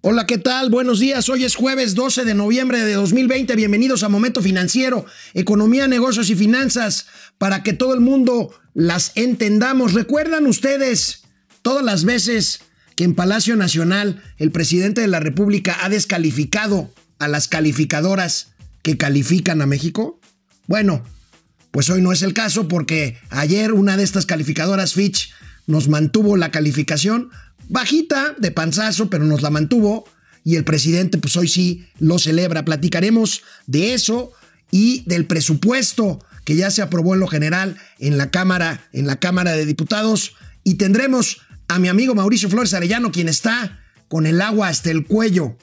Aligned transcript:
Hola, 0.00 0.26
¿qué 0.26 0.38
tal? 0.38 0.70
Buenos 0.70 1.00
días. 1.00 1.28
Hoy 1.28 1.42
es 1.42 1.56
jueves 1.56 1.96
12 1.96 2.24
de 2.24 2.34
noviembre 2.34 2.84
de 2.84 2.94
2020. 2.94 3.56
Bienvenidos 3.56 4.04
a 4.04 4.08
Momento 4.08 4.40
Financiero, 4.40 5.04
Economía, 5.34 5.88
Negocios 5.88 6.30
y 6.30 6.36
Finanzas, 6.36 7.06
para 7.36 7.64
que 7.64 7.72
todo 7.72 7.94
el 7.94 8.00
mundo 8.00 8.54
las 8.74 9.10
entendamos. 9.16 9.94
¿Recuerdan 9.94 10.46
ustedes 10.46 11.22
todas 11.62 11.84
las 11.84 12.04
veces 12.04 12.60
que 12.94 13.02
en 13.02 13.16
Palacio 13.16 13.56
Nacional 13.56 14.22
el 14.36 14.52
presidente 14.52 15.00
de 15.00 15.08
la 15.08 15.18
República 15.18 15.76
ha 15.82 15.88
descalificado 15.88 16.94
a 17.18 17.26
las 17.26 17.48
calificadoras 17.48 18.52
que 18.82 18.96
califican 18.96 19.62
a 19.62 19.66
México? 19.66 20.20
Bueno, 20.68 21.02
pues 21.72 21.90
hoy 21.90 22.02
no 22.02 22.12
es 22.12 22.22
el 22.22 22.34
caso 22.34 22.68
porque 22.68 23.18
ayer 23.30 23.72
una 23.72 23.96
de 23.96 24.04
estas 24.04 24.26
calificadoras 24.26 24.94
Fitch 24.94 25.32
nos 25.66 25.88
mantuvo 25.88 26.36
la 26.36 26.52
calificación 26.52 27.30
bajita, 27.68 28.34
de 28.38 28.50
panzazo, 28.50 29.10
pero 29.10 29.24
nos 29.24 29.42
la 29.42 29.50
mantuvo. 29.50 30.04
Y 30.44 30.56
el 30.56 30.64
presidente, 30.64 31.18
pues 31.18 31.36
hoy 31.36 31.48
sí 31.48 31.86
lo 31.98 32.18
celebra. 32.18 32.64
Platicaremos 32.64 33.42
de 33.66 33.94
eso 33.94 34.32
y 34.70 35.02
del 35.06 35.26
presupuesto 35.26 36.24
que 36.44 36.56
ya 36.56 36.70
se 36.70 36.80
aprobó 36.80 37.14
en 37.14 37.20
lo 37.20 37.26
general 37.26 37.76
en 37.98 38.16
la 38.16 38.30
Cámara, 38.30 38.88
en 38.92 39.06
la 39.06 39.16
Cámara 39.16 39.52
de 39.52 39.66
Diputados. 39.66 40.34
Y 40.64 40.74
tendremos 40.74 41.42
a 41.68 41.78
mi 41.78 41.88
amigo 41.88 42.14
Mauricio 42.14 42.48
Flores 42.48 42.72
Arellano, 42.72 43.12
quien 43.12 43.28
está 43.28 43.80
con 44.08 44.26
el 44.26 44.40
agua 44.40 44.68
hasta 44.68 44.90
el 44.90 45.06
cuello, 45.06 45.56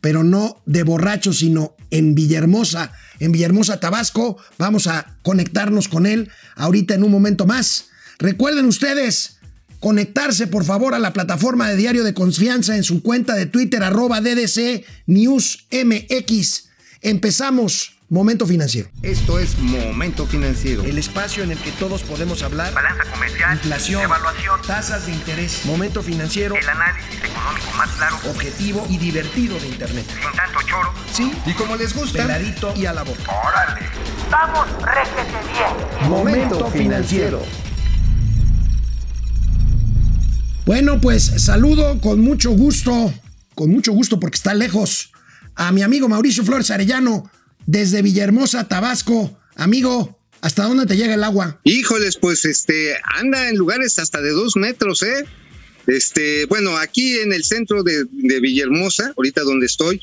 pero 0.00 0.22
no 0.22 0.62
de 0.66 0.84
borracho, 0.84 1.32
sino 1.32 1.74
en 1.90 2.14
Villahermosa, 2.14 2.92
en 3.18 3.32
Villahermosa, 3.32 3.80
Tabasco. 3.80 4.36
Vamos 4.58 4.86
a 4.86 5.16
conectarnos 5.22 5.88
con 5.88 6.06
él 6.06 6.30
ahorita 6.54 6.94
en 6.94 7.02
un 7.02 7.10
momento 7.10 7.44
más. 7.44 7.86
Recuerden 8.18 8.66
ustedes, 8.66 9.31
conectarse 9.82 10.46
por 10.46 10.64
favor 10.64 10.94
a 10.94 11.00
la 11.00 11.12
plataforma 11.12 11.68
de 11.68 11.76
Diario 11.76 12.04
de 12.04 12.14
Confianza 12.14 12.76
en 12.76 12.84
su 12.84 13.02
cuenta 13.02 13.34
de 13.34 13.46
Twitter 13.46 13.82
arroba 13.82 14.20
DDC 14.20 14.84
News 15.06 15.66
MX. 15.70 16.68
Empezamos 17.02 17.98
Momento 18.08 18.46
Financiero. 18.46 18.88
Esto 19.02 19.38
es 19.40 19.58
Momento 19.58 20.26
Financiero. 20.26 20.84
El 20.84 20.98
espacio 20.98 21.42
en 21.42 21.50
el 21.50 21.58
que 21.58 21.72
todos 21.72 22.02
podemos 22.02 22.42
hablar. 22.42 22.72
Balanza 22.72 23.04
comercial. 23.10 23.54
Inflación. 23.54 24.02
Evaluación. 24.02 24.60
Tasas 24.66 25.06
de 25.06 25.12
interés. 25.12 25.64
Momento 25.64 26.02
Financiero. 26.02 26.54
El 26.54 26.68
análisis 26.68 27.16
económico 27.24 27.72
más 27.76 27.88
claro. 27.90 28.16
Objetivo 28.30 28.86
y 28.88 28.98
divertido 28.98 29.58
de 29.58 29.66
Internet. 29.66 30.04
Sin 30.08 30.36
tanto 30.36 30.60
choro. 30.68 30.92
Sí. 31.12 31.32
Y 31.44 31.54
como 31.54 31.74
les 31.74 31.92
gusta. 31.92 32.18
Peladito 32.18 32.72
y 32.76 32.86
a 32.86 32.92
la 32.92 33.02
boca. 33.02 33.32
Órale. 33.48 33.80
Vamos, 34.30 34.68
réjete 34.82 35.38
bien. 35.52 36.10
Momento 36.10 36.70
Financiero. 36.70 37.42
Bueno, 40.64 41.00
pues 41.00 41.24
saludo 41.38 42.00
con 42.00 42.20
mucho 42.20 42.52
gusto, 42.52 43.12
con 43.56 43.70
mucho 43.70 43.90
gusto 43.92 44.20
porque 44.20 44.36
está 44.36 44.54
lejos, 44.54 45.10
a 45.56 45.72
mi 45.72 45.82
amigo 45.82 46.08
Mauricio 46.08 46.44
Flores 46.44 46.70
Arellano 46.70 47.28
desde 47.66 48.00
Villahermosa, 48.00 48.68
Tabasco. 48.68 49.36
Amigo, 49.56 50.20
¿hasta 50.40 50.62
dónde 50.62 50.86
te 50.86 50.96
llega 50.96 51.14
el 51.14 51.24
agua? 51.24 51.60
Híjoles, 51.64 52.16
pues 52.16 52.44
este, 52.44 52.94
anda 53.16 53.48
en 53.48 53.56
lugares 53.56 53.98
hasta 53.98 54.20
de 54.20 54.30
dos 54.30 54.54
metros, 54.54 55.02
¿eh? 55.02 55.24
Este, 55.88 56.46
bueno, 56.46 56.76
aquí 56.76 57.18
en 57.18 57.32
el 57.32 57.42
centro 57.42 57.82
de, 57.82 58.04
Villahermosa, 58.12 59.12
ahorita 59.16 59.42
donde 59.42 59.66
estoy, 59.66 60.00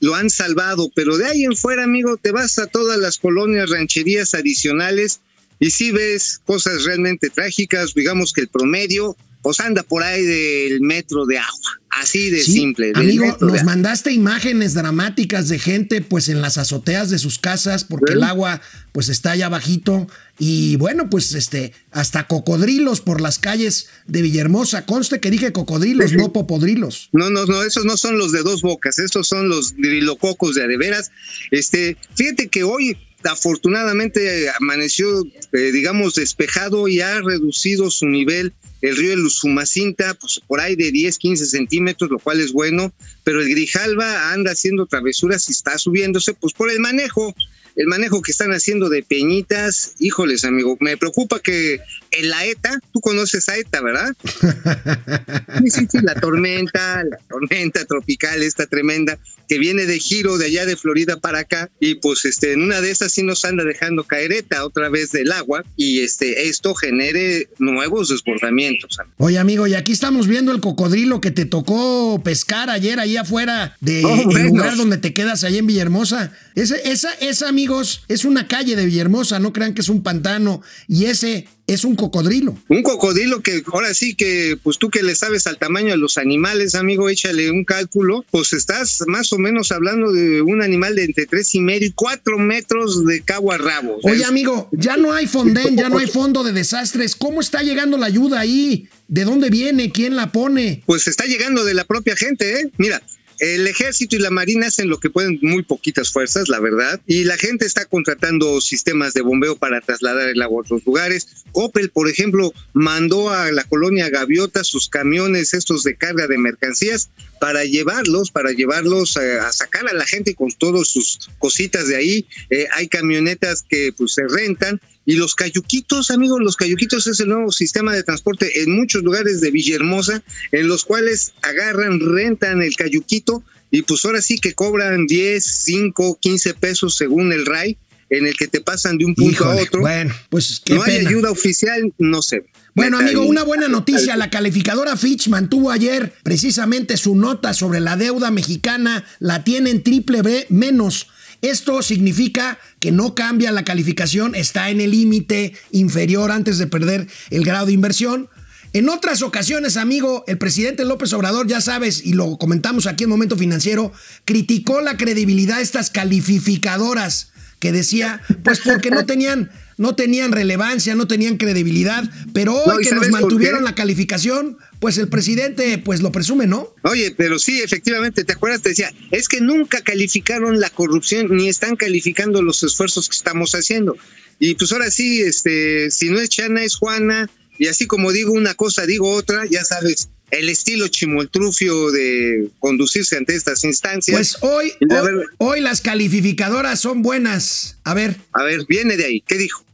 lo 0.00 0.14
han 0.14 0.28
salvado, 0.28 0.90
pero 0.94 1.16
de 1.16 1.24
ahí 1.24 1.44
en 1.44 1.56
fuera, 1.56 1.84
amigo, 1.84 2.18
te 2.18 2.32
vas 2.32 2.58
a 2.58 2.66
todas 2.66 2.98
las 2.98 3.16
colonias, 3.16 3.70
rancherías 3.70 4.34
adicionales 4.34 5.20
y 5.58 5.70
sí 5.70 5.90
ves 5.90 6.42
cosas 6.44 6.84
realmente 6.84 7.30
trágicas, 7.30 7.94
digamos 7.94 8.34
que 8.34 8.42
el 8.42 8.48
promedio 8.48 9.16
pues 9.42 9.58
anda 9.60 9.82
por 9.82 10.02
ahí 10.02 10.22
del 10.22 10.80
metro 10.80 11.26
de 11.26 11.38
agua, 11.38 11.80
así 11.90 12.30
de 12.30 12.40
Sí, 12.40 12.52
simple. 12.52 12.92
Amigo, 12.94 13.36
nos 13.40 13.64
mandaste 13.64 14.12
imágenes 14.12 14.74
dramáticas 14.74 15.48
de 15.48 15.58
gente 15.58 16.00
pues 16.00 16.28
en 16.28 16.40
las 16.40 16.58
azoteas 16.58 17.10
de 17.10 17.18
sus 17.18 17.38
casas 17.38 17.84
porque 17.84 18.12
el 18.12 18.22
agua 18.22 18.60
pues 18.92 19.08
está 19.08 19.32
allá 19.32 19.48
bajito 19.48 20.06
y 20.38 20.76
bueno, 20.76 21.10
pues 21.10 21.34
este 21.34 21.72
hasta 21.90 22.26
cocodrilos 22.28 23.00
por 23.00 23.20
las 23.20 23.38
calles 23.38 23.88
de 24.06 24.22
Villahermosa. 24.22 24.86
Conste 24.86 25.20
que 25.20 25.30
dije 25.30 25.52
cocodrilos, 25.52 26.12
no 26.12 26.32
popodrilos. 26.32 27.10
No, 27.12 27.28
no, 27.28 27.44
no, 27.46 27.64
esos 27.64 27.84
no 27.84 27.96
son 27.96 28.18
los 28.18 28.30
de 28.30 28.42
dos 28.42 28.62
bocas, 28.62 28.98
estos 29.00 29.26
son 29.26 29.48
los 29.48 29.74
grilococos 29.74 30.54
de 30.54 30.62
a 30.62 30.66
de 30.68 30.76
veras. 30.76 31.10
Este, 31.50 31.96
fíjate 32.14 32.48
que 32.48 32.62
hoy 32.62 32.96
afortunadamente 33.24 34.50
amaneció, 34.50 35.24
eh, 35.52 35.72
digamos, 35.72 36.14
despejado 36.14 36.88
y 36.88 37.00
ha 37.00 37.20
reducido 37.20 37.90
su 37.90 38.06
nivel 38.06 38.52
el 38.82 38.96
río 38.96 39.16
de 39.16 39.30
Sumacinta, 39.30 40.14
pues 40.14 40.40
por 40.46 40.60
ahí 40.60 40.74
de 40.74 40.90
10, 40.90 41.16
15 41.16 41.46
centímetros, 41.46 42.10
lo 42.10 42.18
cual 42.18 42.40
es 42.40 42.52
bueno, 42.52 42.92
pero 43.22 43.40
el 43.40 43.48
Grijalva 43.48 44.32
anda 44.32 44.50
haciendo 44.50 44.86
travesuras 44.86 45.48
y 45.48 45.52
está 45.52 45.78
subiéndose, 45.78 46.34
pues 46.34 46.52
por 46.52 46.70
el 46.70 46.80
manejo, 46.80 47.34
el 47.76 47.86
manejo 47.86 48.20
que 48.22 48.32
están 48.32 48.52
haciendo 48.52 48.88
de 48.88 49.02
peñitas, 49.02 49.94
híjoles, 49.98 50.44
amigo, 50.44 50.76
me 50.80 50.96
preocupa 50.96 51.40
que 51.40 51.80
en 52.10 52.28
la 52.28 52.44
ETA, 52.44 52.78
tú 52.92 53.00
conoces 53.00 53.48
a 53.48 53.56
ETA, 53.56 53.80
¿verdad? 53.80 54.10
Sí, 55.62 55.70
sí, 55.70 55.86
sí, 55.90 55.98
la 56.02 56.14
tormenta, 56.14 57.04
la 57.04 57.18
tormenta 57.28 57.84
tropical, 57.84 58.42
esta 58.42 58.66
tremenda, 58.66 59.18
que 59.48 59.58
viene 59.58 59.86
de 59.86 59.98
giro 59.98 60.38
de 60.38 60.46
allá 60.46 60.66
de 60.66 60.76
Florida 60.76 61.18
para 61.18 61.40
acá, 61.40 61.70
y 61.78 61.96
pues 61.96 62.24
este, 62.24 62.52
en 62.52 62.62
una 62.62 62.80
de 62.80 62.90
esas 62.90 63.12
sí 63.12 63.22
nos 63.22 63.44
anda 63.44 63.64
dejando 63.64 64.04
caer 64.04 64.32
ETA 64.32 64.64
otra 64.64 64.88
vez 64.88 65.12
del 65.12 65.30
agua, 65.32 65.62
y 65.76 66.00
este, 66.00 66.48
esto 66.48 66.74
genere 66.74 67.48
nuevos 67.58 68.08
desbordamientos. 68.08 68.98
amigo. 68.98 69.14
Oye, 69.18 69.38
amigo, 69.38 69.66
y 69.66 69.74
aquí 69.74 69.92
estamos 69.92 70.26
viendo 70.26 70.52
el 70.52 70.60
cocodrilo 70.60 71.20
que 71.20 71.30
te 71.30 71.44
tocó 71.44 72.20
pescar 72.24 72.70
ayer 72.70 72.98
ahí 72.98 73.16
afuera 73.16 73.76
del 73.80 74.04
Oh, 74.04 74.24
bueno. 74.24 74.48
lugar 74.48 74.76
donde 74.76 74.96
te 74.98 75.12
quedas 75.14 75.44
ahí 75.44 75.58
en 75.58 75.66
Villahermosa. 75.66 76.32
Ese, 76.54 76.90
esa, 76.90 77.12
esa, 77.14 77.48
amigos, 77.48 78.04
es 78.08 78.24
una 78.24 78.48
calle 78.48 78.76
de 78.76 78.86
Villahermosa, 78.86 79.38
no 79.38 79.52
crean 79.52 79.74
que 79.74 79.80
es 79.80 79.88
un 79.88 80.02
pantano. 80.02 80.62
Y 80.88 81.06
ese 81.06 81.46
es 81.66 81.84
un 81.84 81.96
cocodrilo. 81.96 82.58
Un 82.68 82.82
cocodrilo 82.82 83.42
que 83.42 83.62
ahora 83.72 83.94
sí 83.94 84.14
que, 84.14 84.58
pues 84.62 84.78
tú 84.78 84.90
que 84.90 85.02
le 85.02 85.14
sabes 85.14 85.46
al 85.46 85.58
tamaño 85.58 85.90
de 85.90 85.96
los 85.96 86.18
animales, 86.18 86.74
amigo, 86.74 87.08
échale 87.08 87.50
un 87.50 87.64
cálculo, 87.64 88.24
pues 88.30 88.52
estás 88.52 89.02
más 89.06 89.32
o 89.32 89.38
menos 89.38 89.72
hablando 89.72 90.12
de 90.12 90.42
un 90.42 90.62
animal 90.62 90.96
de 90.96 91.04
entre 91.04 91.26
tres 91.26 91.54
y 91.54 91.60
medio 91.60 91.88
y 91.88 91.92
cuatro 91.92 92.38
metros 92.38 93.04
de 93.06 93.22
cabo 93.22 93.52
a 93.52 93.58
rabo. 93.58 93.98
Oye, 94.02 94.24
amigo, 94.24 94.68
ya 94.72 94.96
no 94.96 95.12
hay 95.12 95.26
fondén, 95.26 95.76
ya 95.76 95.88
no 95.88 95.98
hay 95.98 96.06
fondo 96.06 96.42
de 96.44 96.52
desastres. 96.52 97.16
¿Cómo 97.16 97.40
está 97.40 97.62
llegando 97.62 97.96
la 97.96 98.06
ayuda 98.06 98.40
ahí? 98.40 98.88
¿De 99.08 99.24
dónde 99.24 99.50
viene? 99.50 99.92
¿Quién 99.92 100.16
la 100.16 100.32
pone? 100.32 100.82
pues 100.86 101.06
está 101.06 101.24
llegando 101.24 101.64
de 101.64 101.74
la 101.74 101.84
propia 101.84 102.16
gente, 102.16 102.60
¿eh? 102.60 102.70
Mira. 102.76 103.02
El 103.38 103.66
ejército 103.66 104.16
y 104.16 104.18
la 104.18 104.30
marina 104.30 104.66
hacen 104.66 104.88
lo 104.88 104.98
que 104.98 105.10
pueden 105.10 105.38
muy 105.42 105.62
poquitas 105.62 106.12
fuerzas, 106.12 106.48
la 106.48 106.60
verdad, 106.60 107.00
y 107.06 107.24
la 107.24 107.36
gente 107.36 107.66
está 107.66 107.84
contratando 107.84 108.60
sistemas 108.60 109.14
de 109.14 109.22
bombeo 109.22 109.56
para 109.56 109.80
trasladar 109.80 110.28
el 110.28 110.42
agua 110.42 110.60
a 110.60 110.64
otros 110.64 110.84
lugares. 110.86 111.44
Opel, 111.52 111.90
por 111.90 112.08
ejemplo, 112.08 112.52
mandó 112.72 113.30
a 113.30 113.50
la 113.52 113.64
colonia 113.64 114.08
Gaviota 114.08 114.64
sus 114.64 114.88
camiones 114.88 115.54
estos 115.54 115.82
de 115.82 115.96
carga 115.96 116.26
de 116.26 116.38
mercancías 116.38 117.10
para 117.40 117.64
llevarlos, 117.64 118.30
para 118.30 118.52
llevarlos 118.52 119.16
a, 119.16 119.52
sacar 119.52 119.88
a 119.88 119.94
la 119.94 120.06
gente 120.06 120.34
con 120.34 120.52
todas 120.52 120.88
sus 120.88 121.28
cositas 121.38 121.88
de 121.88 121.96
ahí. 121.96 122.26
Eh, 122.50 122.66
hay 122.72 122.88
camionetas 122.88 123.64
que 123.68 123.92
pues 123.96 124.14
se 124.14 124.22
rentan 124.28 124.80
y 125.04 125.16
los 125.16 125.34
cayuquitos, 125.34 126.10
amigos, 126.10 126.40
los 126.40 126.56
cayuquitos 126.56 127.06
es 127.06 127.20
el 127.20 127.28
nuevo 127.28 127.50
sistema 127.50 127.94
de 127.94 128.02
transporte 128.02 128.62
en 128.62 128.76
muchos 128.76 129.02
lugares 129.02 129.40
de 129.40 129.50
Villahermosa, 129.50 130.22
en 130.52 130.68
los 130.68 130.84
cuales 130.84 131.32
agarran, 131.42 132.00
rentan 132.00 132.62
el 132.62 132.76
cayuquito 132.76 133.42
y 133.70 133.82
pues 133.82 134.04
ahora 134.04 134.22
sí 134.22 134.38
que 134.38 134.54
cobran 134.54 135.06
10, 135.06 135.44
5, 135.44 136.18
15 136.20 136.54
pesos 136.54 136.96
según 136.96 137.32
el 137.32 137.46
RAI, 137.46 137.78
en 138.10 138.26
el 138.26 138.36
que 138.36 138.46
te 138.46 138.60
pasan 138.60 138.98
de 138.98 139.06
un 139.06 139.14
punto 139.14 139.44
a 139.44 139.56
otro. 139.56 139.80
bueno, 139.80 140.14
pues 140.28 140.60
qué 140.62 140.74
no 140.74 140.82
hay 140.82 140.98
ayuda 140.98 141.30
oficial, 141.30 141.92
no 141.98 142.20
sé. 142.20 142.44
Bueno, 142.74 142.98
amigo, 142.98 143.22
una 143.22 143.42
buena 143.42 143.68
noticia. 143.68 144.16
La 144.16 144.30
calificadora 144.30 144.96
Fitch 144.96 145.28
mantuvo 145.28 145.70
ayer 145.70 146.12
precisamente 146.22 146.96
su 146.96 147.14
nota 147.14 147.54
sobre 147.54 147.80
la 147.80 147.96
deuda 147.96 148.30
mexicana. 148.30 149.04
La 149.18 149.44
tiene 149.44 149.70
en 149.70 149.82
triple 149.82 150.22
B 150.22 150.46
menos. 150.48 151.08
Esto 151.42 151.82
significa 151.82 152.58
que 152.78 152.92
no 152.92 153.16
cambia 153.16 153.50
la 153.50 153.64
calificación, 153.64 154.36
está 154.36 154.70
en 154.70 154.80
el 154.80 154.92
límite 154.92 155.54
inferior 155.72 156.30
antes 156.30 156.56
de 156.58 156.68
perder 156.68 157.08
el 157.30 157.44
grado 157.44 157.66
de 157.66 157.72
inversión. 157.72 158.28
En 158.72 158.88
otras 158.88 159.22
ocasiones, 159.22 159.76
amigo, 159.76 160.24
el 160.28 160.38
presidente 160.38 160.84
López 160.84 161.12
Obrador, 161.12 161.48
ya 161.48 161.60
sabes, 161.60 162.06
y 162.06 162.14
lo 162.14 162.38
comentamos 162.38 162.86
aquí 162.86 163.04
en 163.04 163.10
Momento 163.10 163.36
Financiero, 163.36 163.92
criticó 164.24 164.80
la 164.80 164.96
credibilidad 164.96 165.56
de 165.56 165.62
estas 165.62 165.90
calificadoras 165.90 167.32
que 167.58 167.72
decía, 167.72 168.22
pues 168.44 168.60
porque 168.60 168.90
no 168.90 169.04
tenían, 169.04 169.50
no 169.76 169.94
tenían 169.94 170.32
relevancia, 170.32 170.94
no 170.94 171.06
tenían 171.06 171.36
credibilidad, 171.36 172.04
pero 172.32 172.54
hoy 172.54 172.62
No, 172.66 172.80
¿y 172.80 172.84
que 172.84 172.94
nos 172.94 173.08
mantuvieron 173.10 173.64
la 173.64 173.74
calificación, 173.74 174.58
pues 174.80 174.98
el 174.98 175.08
presidente 175.08 175.78
pues 175.78 176.00
lo 176.00 176.12
presume, 176.12 176.46
¿no? 176.46 176.74
Oye, 176.82 177.14
pero 177.16 177.38
sí, 177.38 177.60
efectivamente, 177.60 178.24
¿te 178.24 178.32
acuerdas? 178.32 178.62
Te 178.62 178.70
decía, 178.70 178.92
es 179.10 179.28
que 179.28 179.40
nunca 179.40 179.80
calificaron 179.82 180.60
la 180.60 180.70
corrupción 180.70 181.28
ni 181.30 181.48
están 181.48 181.76
calificando 181.76 182.42
los 182.42 182.62
esfuerzos 182.62 183.08
que 183.08 183.16
estamos 183.16 183.52
haciendo. 183.52 183.96
Y 184.38 184.54
pues 184.54 184.72
ahora 184.72 184.90
sí, 184.90 185.20
este, 185.20 185.90
si 185.90 186.10
no 186.10 186.18
es 186.18 186.28
Chana, 186.28 186.64
es 186.64 186.76
Juana, 186.76 187.30
y 187.58 187.68
así 187.68 187.86
como 187.86 188.12
digo 188.12 188.32
una 188.32 188.54
cosa, 188.54 188.86
digo 188.86 189.10
otra, 189.12 189.44
ya 189.48 189.64
sabes, 189.64 190.08
el 190.32 190.48
estilo 190.48 190.88
chimoltrufio 190.88 191.90
de 191.90 192.48
conducirse 192.58 193.16
ante 193.18 193.36
estas 193.36 193.62
instancias. 193.64 194.16
Pues 194.16 194.38
hoy, 194.42 194.72
ver- 194.80 195.26
hoy 195.38 195.60
las 195.60 195.80
calificadoras 195.82 196.80
son 196.80 197.02
buenas. 197.02 197.78
A 197.84 197.92
ver, 197.94 198.16
A 198.32 198.42
ver, 198.42 198.64
viene 198.68 198.96
de 198.96 199.04
ahí. 199.04 199.20
¿Qué 199.26 199.36
dijo? 199.36 199.64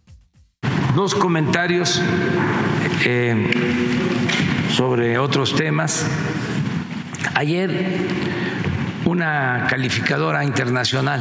dos 0.96 1.14
comentarios 1.14 2.02
eh, 3.04 3.50
sobre 4.76 5.16
otros 5.16 5.54
temas. 5.54 6.04
Ayer 7.34 7.70
una 9.04 9.68
calificadora 9.70 10.42
internacional, 10.44 11.20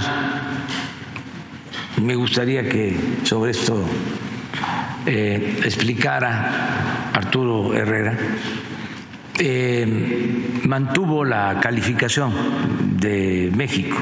me 2.02 2.16
gustaría 2.16 2.68
que 2.68 2.96
sobre 3.24 3.52
esto 3.52 3.88
eh, 5.06 5.60
explicara 5.64 7.12
Arturo 7.14 7.76
Herrera, 7.76 8.18
eh, 9.40 10.62
mantuvo 10.66 11.24
la 11.24 11.60
calificación 11.62 12.34
de 13.00 13.52
México, 13.56 13.98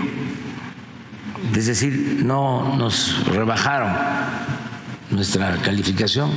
es 1.56 1.68
decir, 1.68 2.22
no 2.24 2.76
nos 2.78 3.26
rebajaron 3.28 3.92
nuestra 5.12 5.58
calificación, 5.58 6.32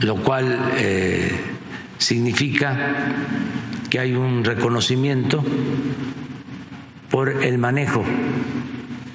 lo 0.00 0.16
cual 0.16 0.72
eh, 0.76 1.30
significa 1.98 2.76
que 3.90 3.98
hay 3.98 4.14
un 4.14 4.44
reconocimiento 4.44 5.44
por 7.10 7.42
el 7.42 7.58
manejo 7.58 8.04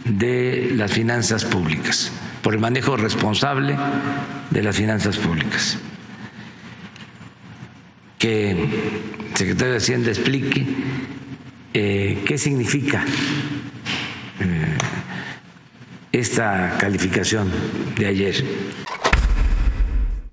de 0.05 0.71
las 0.75 0.91
finanzas 0.91 1.45
públicas, 1.45 2.11
por 2.41 2.53
el 2.53 2.59
manejo 2.59 2.97
responsable 2.97 3.75
de 4.49 4.63
las 4.63 4.75
finanzas 4.75 5.17
públicas. 5.17 5.77
Que 8.23 8.51
el 8.51 8.69
secretario 9.35 9.73
de 9.73 9.79
Hacienda 9.79 10.09
explique 10.09 10.65
eh, 11.73 12.23
qué 12.25 12.37
significa 12.37 13.05
eh, 14.39 14.77
esta 16.13 16.77
calificación 16.79 17.51
de 17.99 18.05
ayer. 18.05 18.45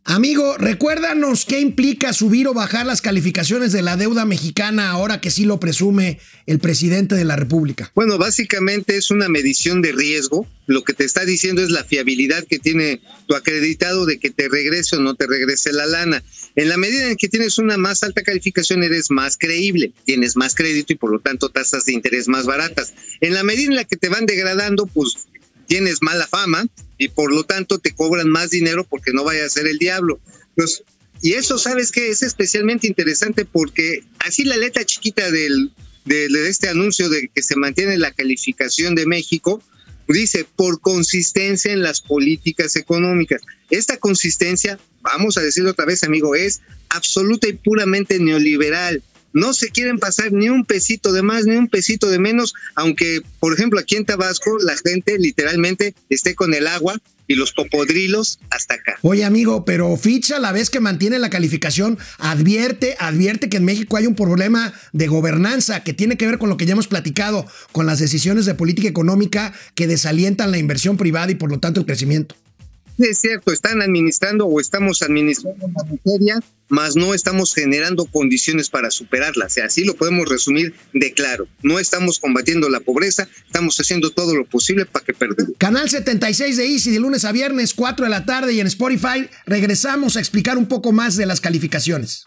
amigo, 0.04 0.56
recuérdanos 0.56 1.44
qué 1.44 1.58
implica 1.58 2.12
subir 2.12 2.46
o 2.46 2.54
bajar 2.54 2.87
las 2.87 3.02
calificaciones 3.02 3.72
de 3.72 3.82
la 3.82 3.96
deuda 3.96 4.25
mexicana 4.25 4.90
ahora 4.90 5.20
que 5.20 5.32
sí 5.32 5.44
lo 5.44 5.58
presume 5.58 6.20
el 6.46 6.60
presidente 6.60 7.16
de 7.16 7.25
la 7.25 7.34
República. 7.34 7.90
Bueno, 7.96 8.19
básicamente 8.19 8.98
es 8.98 9.10
una 9.10 9.28
medición 9.28 9.82
de 9.82 9.90
riesgo. 9.90 10.46
Lo 10.69 10.84
que 10.84 10.93
te 10.93 11.04
está 11.04 11.25
diciendo 11.25 11.60
es 11.60 11.70
la 11.70 11.82
fiabilidad 11.82 12.44
que 12.44 12.60
tiene 12.60 13.00
tu 13.26 13.34
acreditado 13.34 14.06
de 14.06 14.20
que 14.20 14.31
te 14.31 14.48
regrese 14.48 14.94
o 14.94 15.00
no 15.00 15.16
te 15.16 15.26
regrese 15.26 15.72
la 15.72 15.86
lana. 15.86 16.22
En 16.56 16.69
la 16.69 16.76
medida 16.76 17.08
en 17.08 17.17
que 17.17 17.29
tienes 17.29 17.58
una 17.58 17.76
más 17.76 18.02
alta 18.02 18.23
calificación, 18.23 18.82
eres 18.82 19.11
más 19.11 19.37
creíble, 19.38 19.93
tienes 20.05 20.37
más 20.37 20.55
crédito 20.55 20.93
y 20.93 20.97
por 20.97 21.11
lo 21.11 21.20
tanto 21.20 21.49
tasas 21.49 21.85
de 21.85 21.93
interés 21.93 22.29
más 22.29 22.47
baratas. 22.47 22.93
En 23.20 23.35
la 23.35 23.43
medida 23.43 23.69
en 23.69 23.76
la 23.76 23.85
que 23.85 23.97
te 23.97 24.08
van 24.08 24.26
degradando, 24.26 24.87
pues 24.87 25.29
tienes 25.67 26.02
mala 26.02 26.26
fama 26.26 26.67
y 26.99 27.08
por 27.08 27.32
lo 27.32 27.44
tanto 27.44 27.79
te 27.79 27.93
cobran 27.93 28.29
más 28.29 28.50
dinero 28.50 28.85
porque 28.85 29.12
no 29.12 29.25
vaya 29.25 29.44
a 29.44 29.50
ser 29.50 29.67
el 29.67 29.79
diablo. 29.79 30.20
Pues, 30.56 30.82
y 31.23 31.35
eso, 31.35 31.58
¿sabes 31.58 31.93
qué? 31.93 32.11
Es 32.11 32.23
especialmente 32.23 32.87
interesante 32.87 33.44
porque 33.44 34.03
así 34.19 34.44
la 34.44 34.56
letra 34.56 34.85
chiquita 34.85 35.31
del, 35.31 35.70
de, 36.05 36.29
de 36.29 36.49
este 36.49 36.69
anuncio 36.69 37.08
de 37.08 37.31
que 37.32 37.43
se 37.43 37.56
mantiene 37.56 37.99
la 37.99 38.11
calificación 38.11 38.94
de 38.94 39.06
México, 39.06 39.62
dice, 40.08 40.44
por 40.56 40.81
consistencia 40.81 41.73
en 41.73 41.82
las 41.82 42.00
políticas 42.00 42.76
económicas. 42.76 43.43
Esta 43.70 43.96
consistencia, 43.96 44.79
vamos 45.00 45.37
a 45.37 45.41
decirlo 45.41 45.70
otra 45.70 45.85
vez, 45.85 46.02
amigo, 46.02 46.35
es 46.35 46.61
absoluta 46.88 47.49
y 47.49 47.52
puramente 47.55 48.19
neoliberal. 48.19 49.02
No 49.32 49.52
se 49.52 49.70
quieren 49.70 49.99
pasar 49.99 50.32
ni 50.32 50.49
un 50.49 50.64
pesito 50.64 51.12
de 51.12 51.23
más 51.23 51.44
ni 51.44 51.55
un 51.55 51.69
pesito 51.69 52.11
de 52.11 52.19
menos, 52.19 52.55
aunque, 52.75 53.23
por 53.38 53.55
ejemplo, 53.55 53.79
aquí 53.79 53.97
en 53.97 54.05
Tabasco 54.05 54.58
la 54.58 54.76
gente 54.76 55.19
literalmente 55.19 55.94
esté 56.08 56.35
con 56.35 56.52
el 56.52 56.67
agua 56.67 57.00
y 57.29 57.37
los 57.37 57.52
popodrilos 57.52 58.41
hasta 58.50 58.75
acá. 58.75 58.99
Oye, 59.02 59.25
amigo, 59.25 59.64
pero 59.64 59.97
Fitch 59.97 60.32
a 60.32 60.41
la 60.41 60.50
vez 60.50 60.69
que 60.69 60.81
mantiene 60.81 61.20
la 61.20 61.31
calificación, 61.31 61.96
advierte, 62.19 62.96
advierte 62.99 63.49
que 63.49 63.58
en 63.58 63.64
México 63.64 63.96
hay 63.96 64.08
un 64.08 64.17
problema 64.17 64.73
de 64.93 65.06
gobernanza 65.06 65.85
que 65.85 65.94
tiene 65.94 66.17
que 66.17 66.26
ver 66.26 66.38
con 66.38 66.49
lo 66.49 66.56
que 66.56 66.67
ya 66.67 66.73
hemos 66.73 66.88
platicado, 66.88 67.46
con 67.70 67.87
las 67.87 68.00
decisiones 68.00 68.46
de 68.46 68.55
política 68.55 68.88
económica 68.88 69.53
que 69.76 69.87
desalientan 69.87 70.50
la 70.50 70.58
inversión 70.58 70.96
privada 70.96 71.31
y 71.31 71.37
por 71.37 71.50
lo 71.50 71.61
tanto 71.61 71.79
el 71.79 71.87
crecimiento. 71.87 72.35
Es 73.00 73.19
cierto, 73.19 73.50
están 73.50 73.81
administrando 73.81 74.47
o 74.47 74.61
estamos 74.61 75.00
administrando 75.00 75.64
una 75.64 75.85
materia, 75.85 76.38
mas 76.69 76.97
no 76.97 77.14
estamos 77.14 77.55
generando 77.55 78.05
condiciones 78.05 78.69
para 78.69 78.91
superarla. 78.91 79.49
Sea, 79.49 79.64
así 79.64 79.85
lo 79.85 79.97
podemos 79.97 80.29
resumir 80.29 80.75
de 80.93 81.14
claro. 81.14 81.49
No 81.62 81.79
estamos 81.79 82.19
combatiendo 82.19 82.69
la 82.69 82.81
pobreza, 82.81 83.26
estamos 83.47 83.79
haciendo 83.81 84.11
todo 84.11 84.35
lo 84.35 84.44
posible 84.44 84.85
para 84.85 85.05
que 85.05 85.14
perdamos. 85.14 85.55
Canal 85.56 85.88
76 85.88 86.58
de 86.58 86.67
Easy 86.67 86.91
de 86.91 87.00
lunes 87.00 87.25
a 87.25 87.32
viernes, 87.32 87.73
4 87.73 88.05
de 88.05 88.11
la 88.11 88.26
tarde 88.26 88.52
y 88.52 88.61
en 88.61 88.67
Spotify. 88.67 89.31
Regresamos 89.46 90.17
a 90.17 90.20
explicar 90.20 90.58
un 90.58 90.67
poco 90.67 90.93
más 90.93 91.17
de 91.17 91.25
las 91.25 91.41
calificaciones. 91.41 92.25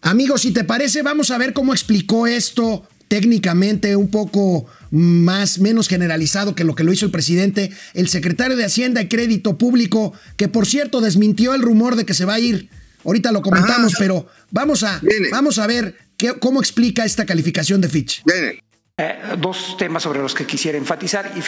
Amigos, 0.00 0.42
si 0.42 0.52
te 0.52 0.64
parece, 0.64 1.02
vamos 1.02 1.30
a 1.30 1.36
ver 1.36 1.52
cómo 1.52 1.74
explicó 1.74 2.26
esto 2.26 2.88
técnicamente 3.08 3.94
un 3.96 4.08
poco 4.08 4.66
más 4.90 5.58
menos 5.58 5.88
generalizado 5.88 6.54
que 6.54 6.64
lo 6.64 6.74
que 6.74 6.84
lo 6.84 6.92
hizo 6.92 7.06
el 7.06 7.12
presidente, 7.12 7.70
el 7.94 8.08
secretario 8.08 8.56
de 8.56 8.64
Hacienda 8.64 9.02
y 9.02 9.08
Crédito 9.08 9.58
Público, 9.58 10.12
que 10.36 10.48
por 10.48 10.66
cierto 10.66 11.00
desmintió 11.00 11.54
el 11.54 11.62
rumor 11.62 11.96
de 11.96 12.04
que 12.06 12.14
se 12.14 12.24
va 12.24 12.34
a 12.34 12.40
ir. 12.40 12.68
Ahorita 13.04 13.30
lo 13.32 13.42
comentamos, 13.42 13.94
Ajá. 13.94 13.98
pero 14.00 14.26
vamos 14.50 14.82
a, 14.82 14.98
Viene. 15.00 15.28
vamos 15.30 15.58
a 15.58 15.66
ver 15.66 15.96
qué- 16.16 16.34
cómo 16.40 16.60
explica 16.60 17.04
esta 17.04 17.24
calificación 17.24 17.80
de 17.80 17.88
Fitch. 17.88 18.22
Ven, 18.24 18.58
Eh, 18.98 19.20
dos 19.36 19.76
temas 19.76 20.04
sobre 20.04 20.20
los 20.20 20.34
que 20.34 20.46
quisiera 20.46 20.78
enfatizar 20.78 21.30
y 21.36 21.40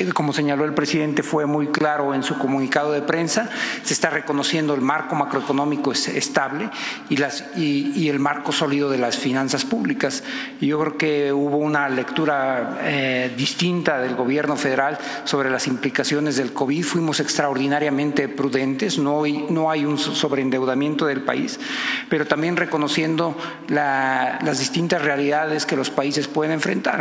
eh, 0.00 0.08
como 0.14 0.32
señaló 0.32 0.64
el 0.64 0.72
presidente, 0.72 1.22
fue 1.22 1.44
muy 1.44 1.66
claro 1.66 2.14
en 2.14 2.22
su 2.22 2.38
comunicado 2.38 2.92
de 2.92 3.02
prensa. 3.02 3.50
Se 3.82 3.92
está 3.92 4.08
reconociendo 4.08 4.72
el 4.72 4.80
marco 4.80 5.14
macroeconómico 5.14 5.92
es 5.92 6.08
estable 6.08 6.70
y, 7.10 8.08
el 8.08 8.18
marco 8.20 8.52
sólido 8.52 8.88
de 8.88 8.96
las 8.96 9.18
finanzas 9.18 9.66
públicas. 9.66 10.24
Yo 10.62 10.80
creo 10.80 10.96
que 10.96 11.32
hubo 11.34 11.58
una 11.58 11.90
lectura 11.90 12.78
eh, 12.84 13.30
distinta 13.36 13.98
del 14.00 14.14
gobierno 14.14 14.56
federal 14.56 14.96
sobre 15.24 15.50
las 15.50 15.66
implicaciones 15.66 16.36
del 16.36 16.54
COVID. 16.54 16.84
Fuimos 16.84 17.20
extraordinariamente 17.20 18.28
prudentes, 18.30 18.98
no 18.98 19.24
no 19.50 19.70
hay 19.70 19.84
un 19.84 19.98
sobreendeudamiento 19.98 21.04
del 21.04 21.20
país, 21.20 21.60
pero 22.08 22.26
también 22.26 22.56
reconociendo 22.56 23.36
la- 23.68 24.38
las 24.42 24.58
distintas 24.58 25.02
realidades 25.02 25.66
que 25.66 25.76
los 25.76 25.90
países 25.90 26.28
pueden 26.28 26.52
enfrentar. 26.52 26.93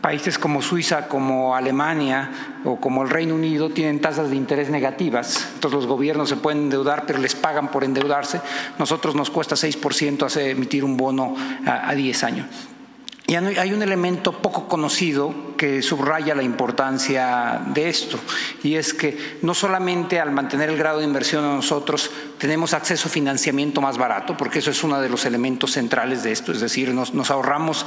Países 0.00 0.36
como 0.36 0.62
Suiza, 0.62 1.06
como 1.06 1.54
Alemania 1.54 2.58
o 2.64 2.80
como 2.80 3.04
el 3.04 3.10
Reino 3.10 3.36
Unido 3.36 3.70
tienen 3.70 4.00
tasas 4.00 4.30
de 4.30 4.36
interés 4.36 4.68
negativas, 4.68 5.48
entonces 5.54 5.76
los 5.76 5.86
gobiernos 5.86 6.28
se 6.28 6.36
pueden 6.36 6.62
endeudar, 6.62 7.04
pero 7.06 7.20
les 7.20 7.36
pagan 7.36 7.70
por 7.70 7.84
endeudarse. 7.84 8.40
Nosotros 8.80 9.14
nos 9.14 9.30
cuesta 9.30 9.54
6% 9.54 10.26
hacer 10.26 10.48
emitir 10.50 10.82
un 10.82 10.96
bono 10.96 11.36
a, 11.64 11.88
a 11.88 11.94
10 11.94 12.24
años. 12.24 12.46
Y 13.32 13.34
hay 13.34 13.72
un 13.72 13.82
elemento 13.82 14.32
poco 14.42 14.68
conocido 14.68 15.56
que 15.56 15.80
subraya 15.80 16.34
la 16.34 16.42
importancia 16.42 17.62
de 17.72 17.88
esto, 17.88 18.18
y 18.62 18.74
es 18.74 18.92
que 18.92 19.38
no 19.40 19.54
solamente 19.54 20.20
al 20.20 20.32
mantener 20.32 20.68
el 20.68 20.76
grado 20.76 20.98
de 20.98 21.04
inversión 21.04 21.42
nosotros 21.44 22.10
tenemos 22.36 22.74
acceso 22.74 23.08
a 23.08 23.10
financiamiento 23.10 23.80
más 23.80 23.96
barato, 23.96 24.36
porque 24.36 24.58
eso 24.58 24.70
es 24.70 24.84
uno 24.84 25.00
de 25.00 25.08
los 25.08 25.24
elementos 25.24 25.72
centrales 25.72 26.24
de 26.24 26.32
esto, 26.32 26.52
es 26.52 26.60
decir, 26.60 26.92
nos 26.92 27.30
ahorramos 27.30 27.86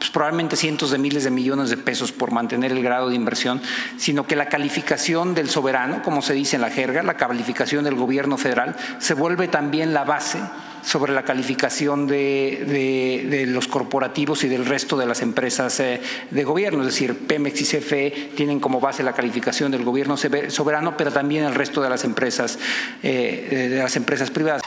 pues, 0.00 0.10
probablemente 0.10 0.56
cientos 0.56 0.90
de 0.90 0.96
miles 0.96 1.24
de 1.24 1.30
millones 1.30 1.68
de 1.68 1.76
pesos 1.76 2.10
por 2.10 2.32
mantener 2.32 2.72
el 2.72 2.82
grado 2.82 3.10
de 3.10 3.14
inversión, 3.14 3.60
sino 3.98 4.26
que 4.26 4.34
la 4.34 4.48
calificación 4.48 5.34
del 5.34 5.50
soberano, 5.50 6.02
como 6.02 6.22
se 6.22 6.32
dice 6.32 6.56
en 6.56 6.62
la 6.62 6.70
jerga, 6.70 7.02
la 7.02 7.18
calificación 7.18 7.84
del 7.84 7.96
gobierno 7.96 8.38
federal, 8.38 8.76
se 8.98 9.12
vuelve 9.12 9.48
también 9.48 9.92
la 9.92 10.04
base 10.04 10.38
sobre 10.82 11.12
la 11.12 11.22
calificación 11.22 12.06
de, 12.06 13.44
los 13.46 13.68
corporativos 13.68 14.42
y 14.44 14.48
del 14.48 14.64
resto 14.64 14.96
de 14.96 15.04
las 15.04 15.20
empresas 15.20 15.78
eh, 15.80 16.00
de 16.30 16.44
gobierno, 16.44 16.80
es 16.80 16.86
decir, 16.86 17.26
Pemex 17.26 17.60
y 17.60 17.64
CFE 17.64 18.30
tienen 18.34 18.58
como 18.58 18.80
base 18.80 19.02
la 19.02 19.12
calificación 19.12 19.70
del 19.70 19.84
gobierno 19.84 20.16
soberano, 20.16 20.96
pero 20.96 21.12
también 21.12 21.44
el 21.44 21.54
resto 21.54 21.82
de 21.82 21.90
las 21.90 22.04
empresas 22.04 22.58
eh, 23.02 23.68
de 23.68 23.76
las 23.76 23.96
empresas 23.96 24.30
privadas. 24.30 24.62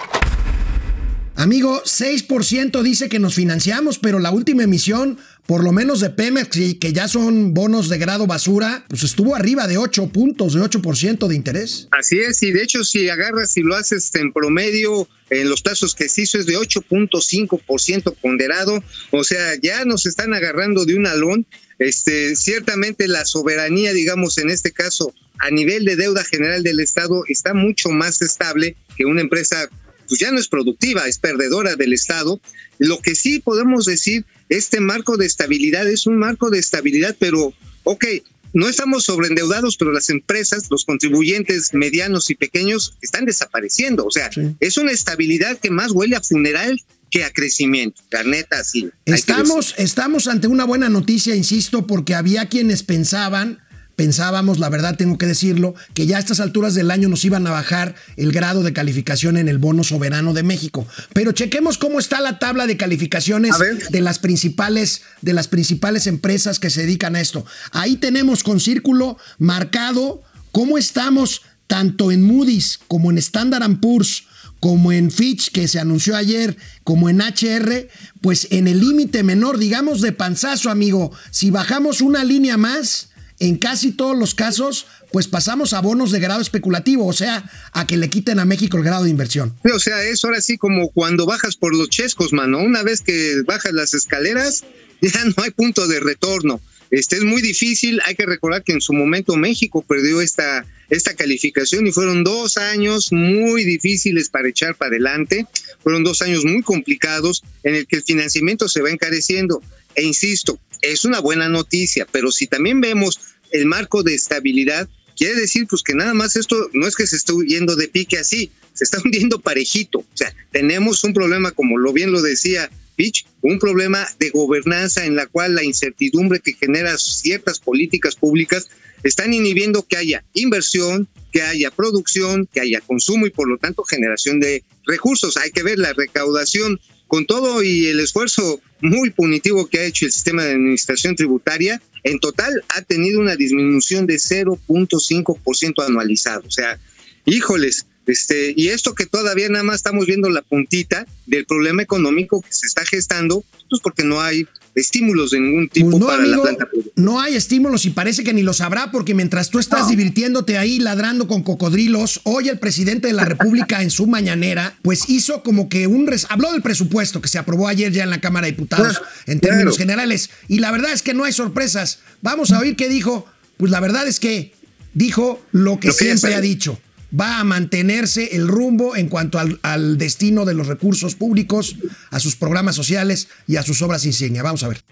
Amigo, 1.36 1.82
6% 1.84 2.84
dice 2.84 3.10
que 3.10 3.18
nos 3.18 3.34
financiamos, 3.34 3.98
pero 3.98 4.20
la 4.20 4.30
última 4.30 4.64
emisión, 4.64 5.18
por 5.48 5.64
lo 5.64 5.72
menos 5.72 6.00
de 6.00 6.12
Pemex, 6.12 6.50
que 6.80 6.94
ya 6.94 7.08
son 7.08 7.56
bonos 7.56 7.90
de 7.90 7.98
grado 7.98 8.28
basura, 8.28 8.86
pues 8.88 9.04
estuvo 9.04 9.36
arriba 9.36 9.68
de 9.68 9.78
8 9.78 10.10
puntos, 10.10 10.54
de 10.54 10.62
8% 10.62 11.28
de 11.28 11.36
interés. 11.36 11.88
Así 11.90 12.20
es, 12.20 12.44
y 12.44 12.52
de 12.52 12.62
hecho 12.62 12.84
si 12.84 13.10
agarras 13.10 13.58
y 13.58 13.62
lo 13.62 13.76
haces 13.76 14.14
en 14.14 14.32
promedio 14.32 15.08
en 15.32 15.50
los 15.50 15.64
plazos 15.64 15.96
que 15.96 16.08
se 16.08 16.22
hizo 16.22 16.38
es 16.38 16.46
de 16.46 16.56
8.5% 16.56 18.16
ponderado, 18.22 18.84
o 19.10 19.24
sea, 19.24 19.56
ya 19.60 19.86
nos 19.86 20.06
están 20.06 20.34
agarrando 20.34 20.86
de 20.86 20.96
un 20.96 21.08
alón. 21.08 21.48
Este, 21.80 22.36
ciertamente 22.36 23.08
la 23.08 23.26
soberanía, 23.26 23.92
digamos, 23.94 24.38
en 24.38 24.52
este 24.52 24.72
caso 24.72 25.14
a 25.40 25.50
nivel 25.50 25.84
de 25.84 25.96
deuda 25.96 26.24
general 26.24 26.62
del 26.62 26.80
Estado 26.80 27.24
está 27.28 27.56
mucho 27.56 27.90
más 27.90 28.22
estable 28.22 28.78
que 28.96 29.06
una 29.06 29.22
empresa 29.22 29.68
pues 30.08 30.20
ya 30.20 30.32
no 30.32 30.40
es 30.40 30.48
productiva, 30.48 31.08
es 31.08 31.18
perdedora 31.18 31.76
del 31.76 31.94
Estado. 31.94 32.40
Lo 32.80 33.00
que 33.00 33.16
sí 33.16 33.40
podemos 33.40 33.86
decir, 33.86 34.26
este 34.50 34.80
marco 34.80 35.18
de 35.18 35.26
estabilidad 35.26 35.88
es 35.88 36.08
un 36.08 36.18
marco 36.18 36.50
de 36.50 36.60
estabilidad, 36.60 37.16
pero, 37.20 37.54
ok, 37.84 38.06
no 38.54 38.70
estamos 38.70 39.06
sobreendeudados, 39.06 39.78
pero 39.78 39.92
las 39.92 40.10
empresas, 40.10 40.68
los 40.70 40.86
contribuyentes 40.86 41.74
medianos 41.74 42.30
y 42.30 42.36
pequeños 42.36 42.96
están 43.02 43.26
desapareciendo. 43.26 44.06
O 44.06 44.12
sea, 44.12 44.30
es 44.60 44.78
una 44.78 44.92
estabilidad 44.92 45.58
que 45.58 45.72
más 45.72 45.92
huele 45.92 46.16
a 46.16 46.22
funeral 46.22 46.80
que 47.10 47.24
a 47.24 47.32
crecimiento. 47.32 48.02
La 48.12 48.24
neta, 48.24 48.64
sí. 48.64 48.90
Estamos, 49.06 49.74
estamos 49.78 50.28
ante 50.28 50.48
una 50.48 50.66
buena 50.66 50.90
noticia, 50.90 51.36
insisto, 51.36 51.88
porque 51.88 52.16
había 52.16 52.48
quienes 52.48 52.84
pensaban 52.84 53.60
pensábamos, 53.96 54.60
la 54.60 54.70
verdad 54.70 54.96
tengo 54.98 55.18
que 55.18 55.26
decirlo, 55.26 55.76
que 55.94 56.06
ya 56.06 56.18
a 56.18 56.20
estas 56.20 56.40
alturas 56.40 56.74
del 56.74 56.92
año 56.92 57.10
nos 57.10 57.26
iban 57.26 57.46
a 57.48 57.52
bajar 57.52 57.96
el 58.18 58.32
grado 58.32 58.64
de 58.64 58.74
calificación 58.74 59.38
en 59.38 59.48
el 59.48 59.58
bono 59.58 59.84
soberano 59.84 60.34
de 60.34 60.44
México. 60.44 60.88
Pero 61.14 61.32
chequemos 61.32 61.78
cómo 61.78 62.00
está 62.00 62.22
la 62.22 62.40
tabla 62.40 62.68
de 62.68 62.78
calificaciones 62.78 63.56
de 63.90 64.02
las 64.02 64.20
principales 64.20 65.02
de 65.22 65.34
las 65.34 65.48
principales 65.48 66.08
empresas 66.08 66.60
que 66.60 66.70
se 66.70 66.82
dedican 66.82 67.16
a 67.16 67.22
esto. 67.22 67.46
Ahí 67.72 67.96
tenemos 67.98 68.44
con 68.44 68.60
círculo 68.60 69.18
marcado 69.38 70.22
cómo 70.52 70.78
estamos 70.78 71.42
tanto 71.68 72.12
en 72.12 72.24
Moody's 72.24 72.80
como 72.88 73.12
en 73.12 73.18
Standard 73.18 73.80
Poor's 73.80 74.26
como 74.64 74.94
en 74.94 75.12
Fitch, 75.12 75.52
que 75.52 75.68
se 75.68 75.78
anunció 75.78 76.16
ayer, 76.16 76.56
como 76.86 77.10
en 77.10 77.20
HR, 77.20 77.90
pues 78.22 78.48
en 78.50 78.70
el 78.70 78.80
límite 78.80 79.22
menor, 79.22 79.58
digamos 79.58 80.00
de 80.00 80.14
panzazo, 80.14 80.70
amigo. 80.70 81.12
Si 81.32 81.52
bajamos 81.52 82.00
una 82.00 82.24
línea 82.24 82.56
más, 82.56 83.10
en 83.44 83.58
casi 83.58 83.92
todos 83.92 84.18
los 84.18 84.34
casos, 84.36 84.88
pues 85.12 85.28
pasamos 85.28 85.74
a 85.74 85.82
bonos 85.82 86.12
de 86.12 86.22
grado 86.22 86.40
especulativo, 86.40 87.06
o 87.06 87.12
sea, 87.12 87.44
a 87.74 87.86
que 87.86 87.98
le 87.98 88.10
quiten 88.10 88.40
a 88.40 88.46
México 88.46 88.78
el 88.78 88.86
grado 88.86 89.04
de 89.04 89.10
inversión. 89.10 89.54
O 89.66 89.80
sea, 89.80 90.02
es 90.02 90.24
ahora 90.24 90.40
sí 90.40 90.58
como 90.58 90.90
cuando 90.92 91.26
bajas 91.26 91.58
por 91.58 91.76
los 91.76 91.90
chescos, 91.90 92.32
mano. 92.32 92.60
Una 92.60 92.84
vez 92.84 93.02
que 93.02 93.42
bajas 93.46 93.74
las 93.74 93.94
escaleras, 93.94 94.64
ya 95.02 95.26
no 95.26 95.44
hay 95.44 95.52
punto 95.52 95.88
de 95.88 96.00
retorno. 96.00 96.62
Este 96.90 97.18
es 97.18 97.24
muy 97.24 97.42
difícil. 97.42 98.00
Hay 98.06 98.16
que 98.16 98.26
recordar 98.26 98.64
que 98.64 98.72
en 98.72 98.80
su 98.80 98.94
momento 98.94 99.36
México 99.36 99.82
perdió 99.82 100.22
esta, 100.22 100.66
esta 100.90 101.14
calificación 101.14 101.86
y 101.86 101.92
fueron 101.92 102.24
dos 102.24 102.56
años 102.56 103.12
muy 103.12 103.66
difíciles 103.66 104.30
para 104.30 104.48
echar 104.48 104.76
para 104.76 104.90
adelante. 104.92 105.48
Fueron 105.82 106.06
dos 106.06 106.22
años 106.22 106.46
muy 106.46 106.62
complicados 106.62 107.44
en 107.64 107.76
el 107.76 107.88
que 107.88 107.98
el 107.98 108.04
financiamiento 108.04 108.70
se 108.70 108.82
va 108.82 108.90
encareciendo. 108.90 109.62
E 109.96 110.04
insisto, 110.04 110.60
es 110.84 111.06
una 111.06 111.20
buena 111.20 111.50
noticia, 111.50 112.06
pero 112.12 112.32
si 112.32 112.46
también 112.46 112.82
vemos 112.82 113.20
el 113.54 113.66
marco 113.66 114.04
de 114.04 114.14
estabilidad, 114.14 114.90
quiere 115.16 115.36
decir 115.36 115.66
pues 115.70 115.82
que 115.82 115.94
nada 115.94 116.14
más 116.14 116.36
esto 116.36 116.70
no 116.74 116.86
es 116.88 116.96
que 116.96 117.08
se 117.08 117.16
esté 117.16 117.32
huyendo 117.32 117.78
de 117.78 117.88
pique 117.88 118.18
así, 118.18 118.52
se 118.74 118.84
está 118.84 119.00
hundiendo 119.06 119.40
parejito. 119.40 120.00
O 120.00 120.18
sea, 120.18 120.36
tenemos 120.52 121.04
un 121.06 121.14
problema, 121.14 121.52
como 121.52 121.78
lo 121.78 121.94
bien 121.94 122.12
lo 122.12 122.22
decía 122.22 122.70
Pitch, 122.96 123.26
un 123.42 123.58
problema 123.58 124.08
de 124.20 124.30
gobernanza 124.30 125.06
en 125.06 125.16
la 125.16 125.26
cual 125.26 125.56
la 125.56 125.64
incertidumbre 125.64 126.40
que 126.40 126.54
genera 126.54 126.98
ciertas 126.98 127.60
políticas 127.60 128.16
públicas 128.16 128.68
están 129.04 129.34
inhibiendo 129.34 129.86
que 129.88 129.98
haya 129.98 130.24
inversión, 130.34 131.08
que 131.32 131.42
haya 131.42 131.72
producción, 131.72 132.48
que 132.52 132.62
haya 132.62 132.82
consumo 132.82 133.26
y 133.26 133.32
por 133.32 133.50
lo 133.50 133.58
tanto 133.58 133.84
generación 133.84 134.40
de 134.40 134.64
recursos. 134.86 135.38
Hay 135.38 135.52
que 135.52 135.64
ver 135.64 135.80
la 135.80 135.94
recaudación 135.94 136.80
con 137.08 137.26
todo 137.26 137.64
y 137.64 137.88
el 137.88 138.00
esfuerzo 138.00 138.62
muy 138.82 139.10
punitivo 139.10 139.68
que 139.68 139.80
ha 139.80 139.86
hecho 139.86 140.06
el 140.06 140.12
sistema 140.12 140.44
de 140.44 140.54
administración 140.54 141.16
tributaria, 141.16 141.82
en 142.04 142.20
total 142.20 142.64
ha 142.70 142.82
tenido 142.82 143.20
una 143.20 143.36
disminución 143.36 144.06
de 144.06 144.16
0.5% 144.16 145.86
anualizado. 145.86 146.44
O 146.48 146.52
sea, 146.52 146.80
híjoles, 147.26 147.86
este, 148.06 148.54
y 148.56 148.70
esto 148.70 148.96
que 148.96 149.06
todavía 149.06 149.50
nada 149.50 149.64
más 149.64 149.78
estamos 149.78 150.06
viendo 150.06 150.30
la 150.30 150.42
puntita 150.42 151.06
del 151.26 151.46
problema 151.46 151.82
económico 151.82 152.42
que 152.42 152.52
se 152.52 152.68
está 152.68 152.86
gestando, 152.86 153.44
pues 153.70 153.82
porque 153.82 154.04
no 154.04 154.22
hay 154.22 154.48
estímulos 154.76 155.32
de 155.32 155.40
ningún 155.40 155.70
tipo 155.70 155.90
pues 155.90 156.00
no, 156.00 156.08
para 156.08 156.26
la 156.26 156.42
planta 156.42 156.68
No 156.96 157.20
hay 157.20 157.36
estímulos 157.36 157.86
y 157.86 157.92
parece 157.92 158.24
que 158.24 158.34
ni 158.34 158.44
los 158.44 158.62
habrá 158.62 158.92
porque 158.92 159.14
mientras 159.14 159.50
tú 159.50 159.60
estás 159.60 159.90
divirtiéndote 159.90 160.58
ahí 160.58 160.80
ladrando 160.80 161.28
con 161.28 161.44
cocodrilos, 161.44 162.22
hoy 162.24 162.50
el 162.50 162.60
presidente 162.60 163.08
de 163.08 163.14
la 163.14 163.26
República 163.26 163.82
en 163.82 163.92
su 163.92 164.08
mañanera 164.08 164.76
pues 164.82 165.10
hizo 165.10 165.44
como 165.44 165.70
que 165.70 165.88
un 165.88 166.04
habló 166.30 166.52
del 166.52 166.62
presupuesto 166.62 167.22
que 167.22 167.28
se 167.28 167.38
aprobó 167.40 167.68
ayer 167.68 167.92
ya 167.92 168.04
en 168.04 168.10
la 168.10 168.20
Cámara 168.20 168.46
de 168.46 168.52
Diputados 168.52 169.02
en 169.26 169.40
términos 169.40 169.78
generales 169.78 170.30
y 170.48 170.60
la 170.60 170.72
verdad 170.72 170.92
es 170.92 171.02
que 171.02 171.14
no 171.14 171.24
hay 171.24 171.34
sorpresas. 171.34 172.00
Vamos 172.22 172.52
a 172.52 172.60
oír 172.60 172.76
qué 172.76 172.90
dijo. 172.90 173.26
Pues 173.58 173.72
la 173.72 173.80
verdad 173.80 174.08
es 174.08 174.20
que 174.20 174.52
dijo 174.94 175.42
lo 175.52 175.80
que 175.80 175.92
siempre 175.92 176.36
ha 176.36 176.42
dicho 176.42 176.80
va 177.20 177.40
a 177.40 177.44
mantenerse 177.44 178.36
el 178.36 178.48
rumbo 178.48 178.96
en 178.96 179.10
cuanto 179.10 179.40
al, 179.40 179.98
destino 179.98 180.46
de 180.46 180.54
los 180.54 180.68
recursos 180.68 181.16
públicos, 181.16 181.76
a 182.12 182.20
sus 182.20 182.36
programas 182.36 182.76
sociales 182.76 183.28
y 183.48 183.58
a 183.58 183.64
sus 183.64 183.82
obras 183.82 184.06
insignia. 184.06 184.44
Vamos 184.44 184.64
a 184.64 184.70
ver. 184.70 184.84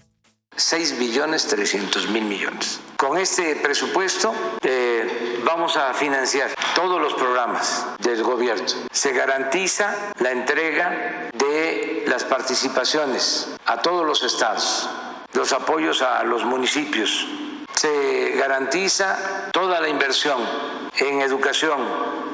6 0.56 0.98
billones 0.98 1.46
300 1.46 2.10
mil 2.10 2.24
millones. 2.24 2.80
Con 2.96 3.16
este 3.16 3.56
presupuesto 3.56 4.34
eh, 4.62 5.40
vamos 5.44 5.76
a 5.76 5.94
financiar 5.94 6.50
todos 6.74 7.00
los 7.00 7.14
programas 7.14 7.86
del 8.00 8.22
gobierno. 8.22 8.66
Se 8.92 9.12
garantiza 9.12 10.12
la 10.20 10.30
entrega 10.30 11.30
de 11.32 12.04
las 12.06 12.24
participaciones 12.24 13.48
a 13.64 13.80
todos 13.80 14.06
los 14.06 14.22
estados, 14.22 14.88
los 15.32 15.52
apoyos 15.52 16.02
a 16.02 16.22
los 16.24 16.44
municipios. 16.44 17.26
Se 17.82 18.34
garantiza 18.36 19.50
toda 19.52 19.80
la 19.80 19.88
inversión 19.88 20.38
en 20.98 21.20
educación, 21.20 21.80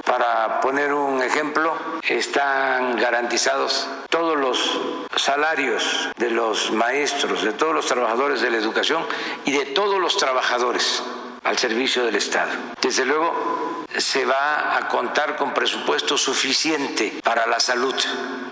para 0.05 0.61
poner 0.61 0.93
un 0.93 1.23
ejemplo, 1.23 1.75
están 2.07 2.97
garantizados 2.97 3.89
todos 4.11 4.37
los 4.37 4.79
salarios 5.17 6.11
de 6.19 6.33
los 6.33 6.71
maestros, 6.73 7.43
de 7.45 7.55
todos 7.55 7.75
los 7.75 7.87
trabajadores 7.87 8.43
de 8.43 8.51
la 8.51 8.59
educación 8.59 9.07
y 9.47 9.53
de 9.53 9.65
todos 9.65 9.99
los 9.99 10.19
trabajadores 10.19 11.03
al 11.45 11.57
servicio 11.57 12.05
del 12.05 12.17
Estado. 12.17 12.51
Desde 12.83 13.07
luego, 13.07 13.87
se 13.97 14.27
va 14.27 14.77
a 14.77 14.89
contar 14.89 15.37
con 15.37 15.55
presupuesto 15.55 16.19
suficiente 16.19 17.21
para 17.25 17.47
la 17.47 17.59
salud. 17.59 17.95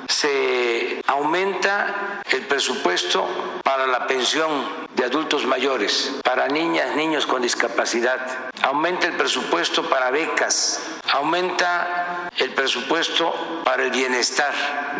Se 0.08 1.02
aumenta 1.06 2.22
el 2.30 2.46
presupuesto 2.46 3.60
para 3.62 3.86
la 3.86 4.06
pensión 4.06 4.50
de 4.94 5.04
adultos 5.04 5.46
mayores, 5.46 6.12
para 6.22 6.48
niñas, 6.48 6.96
niños 6.96 7.26
con 7.26 7.42
discapacidad. 7.42 8.20
Aumenta 8.62 9.06
el 9.06 9.14
presupuesto 9.14 9.88
para 9.88 10.10
becas. 10.10 10.80
Aumenta 11.12 12.30
el 12.36 12.52
presupuesto 12.54 13.62
para 13.64 13.84
el 13.84 13.90
bienestar 13.90 14.52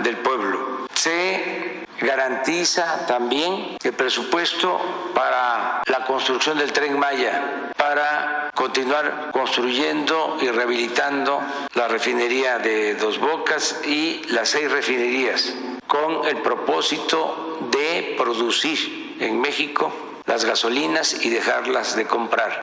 del 0.03 0.17
pueblo. 0.19 0.87
Se 0.95 1.87
garantiza 2.01 3.07
también 3.07 3.77
el 3.83 3.93
presupuesto 3.93 5.13
para 5.15 5.83
la 5.87 6.05
construcción 6.05 6.59
del 6.59 6.73
tren 6.73 6.99
Maya, 6.99 7.73
para 7.77 8.46
continuar 8.57 9.31
construyendo 9.33 10.39
y 10.41 10.49
rehabilitando 10.49 11.41
la 11.75 11.89
refinería 11.89 12.59
de 12.59 12.95
Dos 12.95 13.21
Bocas 13.21 13.83
y 13.87 14.23
las 14.31 14.49
seis 14.49 14.71
refinerías, 14.73 15.55
con 15.87 16.25
el 16.27 16.39
propósito 16.39 17.69
de 17.71 18.15
producir 18.17 19.19
en 19.21 19.41
México 19.43 19.93
las 20.25 20.47
gasolinas 20.47 21.25
y 21.25 21.29
dejarlas 21.29 21.97
de 21.97 22.07
comprar. 22.07 22.63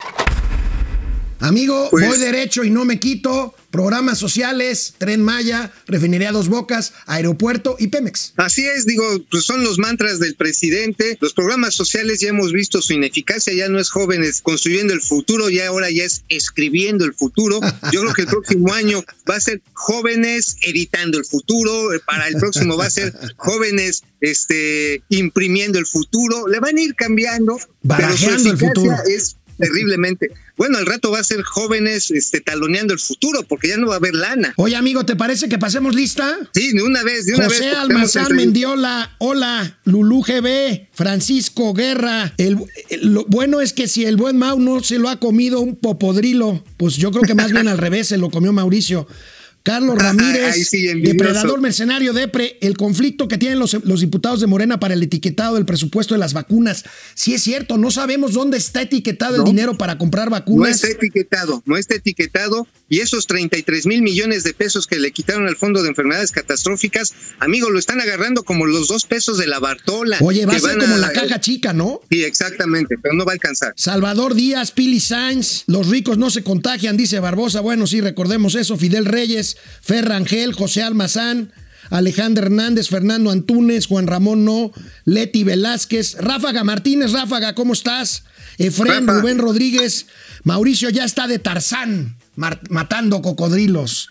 Amigo, 1.44 1.90
voy 1.92 2.06
pues- 2.06 2.22
derecho 2.22 2.64
y 2.64 2.70
no 2.70 2.86
me 2.86 3.00
quito. 3.00 3.54
Programas 3.70 4.20
sociales, 4.20 4.94
Tren 5.00 5.24
Maya, 5.24 5.74
Refinería 5.88 6.32
Dos 6.32 6.48
Bocas, 6.48 6.94
Aeropuerto 7.08 7.76
y 7.80 7.88
Pemex. 7.88 8.34
Así 8.38 8.64
es, 8.66 8.86
digo, 8.86 9.04
pues 9.32 9.46
son 9.46 9.64
los 9.64 9.80
mantras 9.80 10.20
del 10.20 10.36
presidente. 10.36 11.18
Los 11.20 11.34
programas 11.34 11.74
sociales 11.74 12.20
ya 12.20 12.30
hemos 12.30 12.54
visto 12.54 12.84
su 12.84 12.94
ineficacia, 12.94 13.52
ya 13.52 13.68
no 13.70 13.80
es 13.80 13.90
jóvenes 13.90 14.42
construyendo 14.42 14.94
el 14.94 15.02
futuro, 15.02 15.50
ya 15.50 15.68
ahora 15.68 15.90
ya 15.90 16.04
es 16.04 16.24
escribiendo 16.30 17.04
el 17.04 17.16
futuro. 17.16 17.60
Yo 17.92 18.02
creo 18.02 18.14
que 18.14 18.22
el 18.22 18.28
próximo 18.28 18.72
año 18.74 19.04
va 19.28 19.38
a 19.38 19.40
ser 19.40 19.60
jóvenes 19.74 20.56
editando 20.62 21.18
el 21.18 21.26
futuro, 21.26 21.94
eh, 21.94 22.00
para 22.06 22.28
el 22.28 22.36
próximo 22.36 22.78
va 22.78 22.86
a 22.86 22.92
ser 22.92 23.12
jóvenes 23.38 24.04
este, 24.22 25.02
imprimiendo 25.10 25.80
el 25.80 25.88
futuro. 25.88 26.48
Le 26.48 26.60
van 26.60 26.78
a 26.78 26.82
ir 26.82 26.94
cambiando, 26.94 27.58
pero 27.88 28.16
su 28.16 28.30
el 28.30 28.58
futuro. 28.58 28.96
es 29.08 29.36
terriblemente. 29.58 30.32
Bueno, 30.56 30.78
al 30.78 30.86
rato 30.86 31.12
va 31.12 31.20
a 31.20 31.24
ser 31.24 31.42
jóvenes 31.42 32.12
este, 32.12 32.40
taloneando 32.40 32.94
el 32.94 33.00
futuro, 33.00 33.44
porque 33.44 33.70
ya 33.70 33.78
no 33.78 33.88
va 33.88 33.96
a 33.96 33.98
haber 33.98 34.14
lana. 34.14 34.54
Oye, 34.58 34.76
amigo, 34.76 35.06
¿te 35.06 35.16
parece 35.16 35.50
que 35.50 35.58
pasemos 35.58 35.96
lista? 35.96 36.38
Sí, 36.54 36.74
de 36.74 36.84
una 36.84 37.04
vez, 37.04 37.26
de 37.26 37.34
una 37.34 37.46
José 37.46 37.66
vez. 37.66 37.76
Almazán 37.76 38.36
Mendiola, 38.36 39.16
hola, 39.18 39.80
Lulú 39.84 40.22
GB, 40.22 40.90
Francisco 40.94 41.74
Guerra. 41.74 42.34
El, 42.38 42.58
lo 43.02 43.26
bueno 43.26 43.62
es 43.62 43.74
que 43.74 43.88
si 43.88 44.06
el 44.06 44.16
buen 44.16 44.38
Mau 44.38 44.60
no 44.60 44.84
se 44.84 45.00
lo 45.00 45.10
ha 45.10 45.20
comido 45.20 45.60
un 45.60 45.76
popodrilo, 45.76 46.64
pues 46.78 46.96
yo 46.98 47.12
creo 47.12 47.24
que 47.24 47.36
más 47.36 47.52
bien 47.52 47.68
al 47.68 47.78
revés 47.80 48.08
se 48.10 48.18
lo 48.18 48.30
comió 48.30 48.54
Mauricio. 48.54 49.08
Carlos 49.64 49.98
Ramírez, 49.98 50.70
depredador 51.02 51.62
mercenario 51.62 52.14
Depre, 52.14 52.58
el 52.62 52.78
conflicto 52.78 53.28
que 53.28 53.38
tienen 53.38 53.60
los, 53.60 53.74
los, 53.86 54.02
diputados 54.02 54.42
de 54.42 54.48
Morena 54.48 54.80
para 54.80 54.94
el 54.94 55.02
etiquetado 55.02 55.56
del 55.56 55.66
presupuesto 55.66 56.14
de 56.14 56.20
las 56.20 56.34
vacunas. 56.34 56.84
Sí 57.16 57.34
es 57.34 57.42
cierto, 57.42 57.78
no 57.78 57.90
sabemos 57.90 58.34
dónde 58.34 58.58
está 58.58 58.82
etiquetado 58.82 59.38
el 59.38 59.44
dinero 59.44 59.78
para 59.78 59.98
comprar 59.98 60.30
vacunas. 60.30 60.70
No 60.70 60.76
está 60.76 60.88
etiquetado, 60.90 61.64
no 61.66 61.78
está 61.78 61.96
etiquetado. 61.96 62.68
Y 62.90 63.00
esos 63.00 63.26
33 63.26 63.88
mil 63.88 64.04
millones 64.04 64.44
de 64.44 64.54
pesos 64.54 64.86
que 64.86 65.00
le 65.00 65.12
quitaron 65.12 65.48
al 65.48 65.56
Fondo 65.56 65.82
de 65.82 65.90
Enfermedades 65.90 66.32
Catastróficas, 66.32 67.14
amigo, 67.40 67.72
lo 67.72 67.80
están 67.80 68.00
agarrando 68.00 68.44
como 68.44 68.68
los 68.68 68.88
dos 68.88 69.06
pesos 69.06 69.38
de 69.38 69.48
la 69.48 69.60
Bartola. 69.60 70.18
Oye, 70.22 70.46
va 70.46 70.54
a 70.54 70.60
ser 70.60 70.78
como 70.78 70.98
la 70.98 71.12
caja 71.12 71.40
chica, 71.40 71.74
¿no? 71.74 72.02
Sí, 72.12 72.24
exactamente, 72.24 72.98
pero 73.02 73.16
no 73.16 73.26
va 73.26 73.32
a 73.32 73.34
alcanzar. 73.34 73.74
Salvador 73.78 74.36
Díaz, 74.36 74.72
Pili 74.72 75.00
Sainz, 75.00 75.64
los 75.68 75.88
ricos 75.88 76.18
no 76.18 76.30
se 76.30 76.44
contagian, 76.44 76.98
dice 76.98 77.20
Barbosa. 77.20 77.62
Bueno, 77.62 77.88
sí, 77.88 78.02
recordemos 78.02 78.56
eso. 78.56 78.78
Fidel 78.78 79.06
Reyes, 79.06 79.53
Ferrangel, 79.82 80.54
José 80.54 80.84
Almazán, 80.84 81.52
Alejandro 81.90 82.46
Hernández, 82.46 82.90
Fernando 82.90 83.32
Antunes, 83.32 83.88
Juan 83.88 84.08
Ramón 84.08 84.46
No, 84.46 84.72
Leti 85.06 85.44
Velázquez, 85.44 86.16
Ráfaga 86.20 86.64
Martínez, 86.64 87.12
Ráfaga, 87.12 87.54
¿cómo 87.56 87.74
estás? 87.74 88.24
Efren, 88.58 89.08
Rubén 89.08 89.40
Rodríguez, 89.40 90.06
Mauricio 90.44 90.90
ya 90.90 91.04
está 91.06 91.28
de 91.28 91.40
Tarzán, 91.40 92.18
matando 92.36 93.22
cocodrilos. 93.22 94.10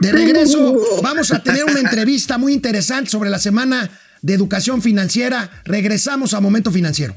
De 0.00 0.12
regreso, 0.12 1.00
vamos 1.02 1.32
a 1.32 1.42
tener 1.42 1.64
una 1.64 1.80
entrevista 1.80 2.38
muy 2.38 2.52
interesante 2.52 3.10
sobre 3.10 3.30
la 3.30 3.38
semana 3.38 3.90
de 4.22 4.34
educación 4.34 4.82
financiera. 4.82 5.62
Regresamos 5.64 6.34
a 6.34 6.40
Momento 6.40 6.70
Financiero. 6.70 7.14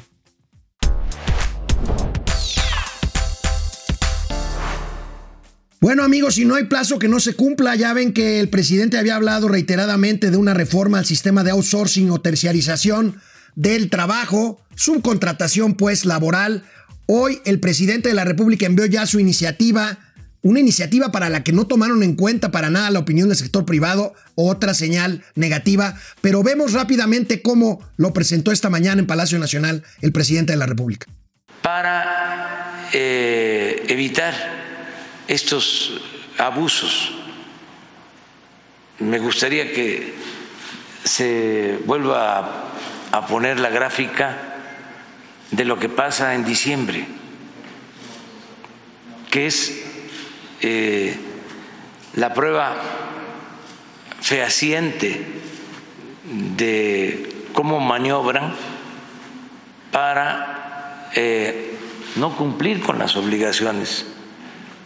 Bueno 5.80 6.04
amigos, 6.04 6.36
si 6.36 6.46
no 6.46 6.56
hay 6.56 6.64
plazo 6.64 6.98
que 6.98 7.08
no 7.08 7.20
se 7.20 7.36
cumpla, 7.36 7.76
ya 7.76 7.94
ven 7.94 8.12
que 8.12 8.40
el 8.40 8.50
presidente 8.50 8.98
había 8.98 9.16
hablado 9.16 9.48
reiteradamente 9.48 10.32
de 10.32 10.38
una 10.38 10.56
reforma 10.56 10.98
al 10.98 11.06
sistema 11.06 11.44
de 11.44 11.52
outsourcing 11.52 12.10
o 12.10 12.20
terciarización 12.20 13.22
del 13.54 13.92
trabajo, 13.92 14.60
subcontratación 14.76 15.76
pues 15.76 16.06
laboral. 16.06 16.64
Hoy 17.06 17.42
el 17.46 17.60
presidente 17.60 18.10
de 18.10 18.16
la 18.16 18.26
República 18.26 18.66
envió 18.66 18.88
ya 18.88 19.06
su 19.06 19.20
iniciativa, 19.20 20.00
una 20.42 20.60
iniciativa 20.60 21.12
para 21.12 21.30
la 21.30 21.44
que 21.44 21.52
no 21.52 21.68
tomaron 21.68 22.02
en 22.02 22.16
cuenta 22.16 22.50
para 22.50 22.72
nada 22.72 22.90
la 22.90 23.00
opinión 23.00 23.30
del 23.30 23.38
sector 23.38 23.64
privado, 23.64 24.16
otra 24.34 24.74
señal 24.74 25.24
negativa, 25.36 25.96
pero 26.22 26.42
vemos 26.42 26.74
rápidamente 26.74 27.44
cómo 27.44 27.88
lo 27.98 28.14
presentó 28.14 28.52
esta 28.52 28.72
mañana 28.72 29.00
en 29.00 29.08
Palacio 29.08 29.38
Nacional 29.38 29.84
el 30.02 30.12
presidente 30.12 30.54
de 30.54 30.58
la 30.58 30.66
República. 30.66 31.06
Para 31.62 32.90
eh, 32.94 33.84
evitar 33.90 34.57
estos 35.28 36.00
abusos. 36.38 37.12
Me 39.00 39.20
gustaría 39.20 39.72
que 39.74 40.14
se 41.04 41.80
vuelva 41.86 42.72
a, 43.12 43.28
poner 43.28 43.60
la 43.60 43.70
gráfica 43.70 44.56
de 45.52 45.66
lo 45.66 45.80
que 45.80 45.90
pasa 45.90 46.36
en 46.36 46.46
diciembre, 46.46 47.08
que 49.30 49.48
es 49.48 49.84
eh, 50.62 51.18
la 52.16 52.34
prueba 52.34 52.76
fehaciente 54.22 55.26
de 56.56 57.48
cómo 57.54 57.80
maniobran 57.80 58.54
para 59.92 61.10
eh, 61.16 61.78
no 62.18 62.36
cumplir 62.36 62.82
con 62.82 63.00
las 63.00 63.16
obligaciones 63.16 64.17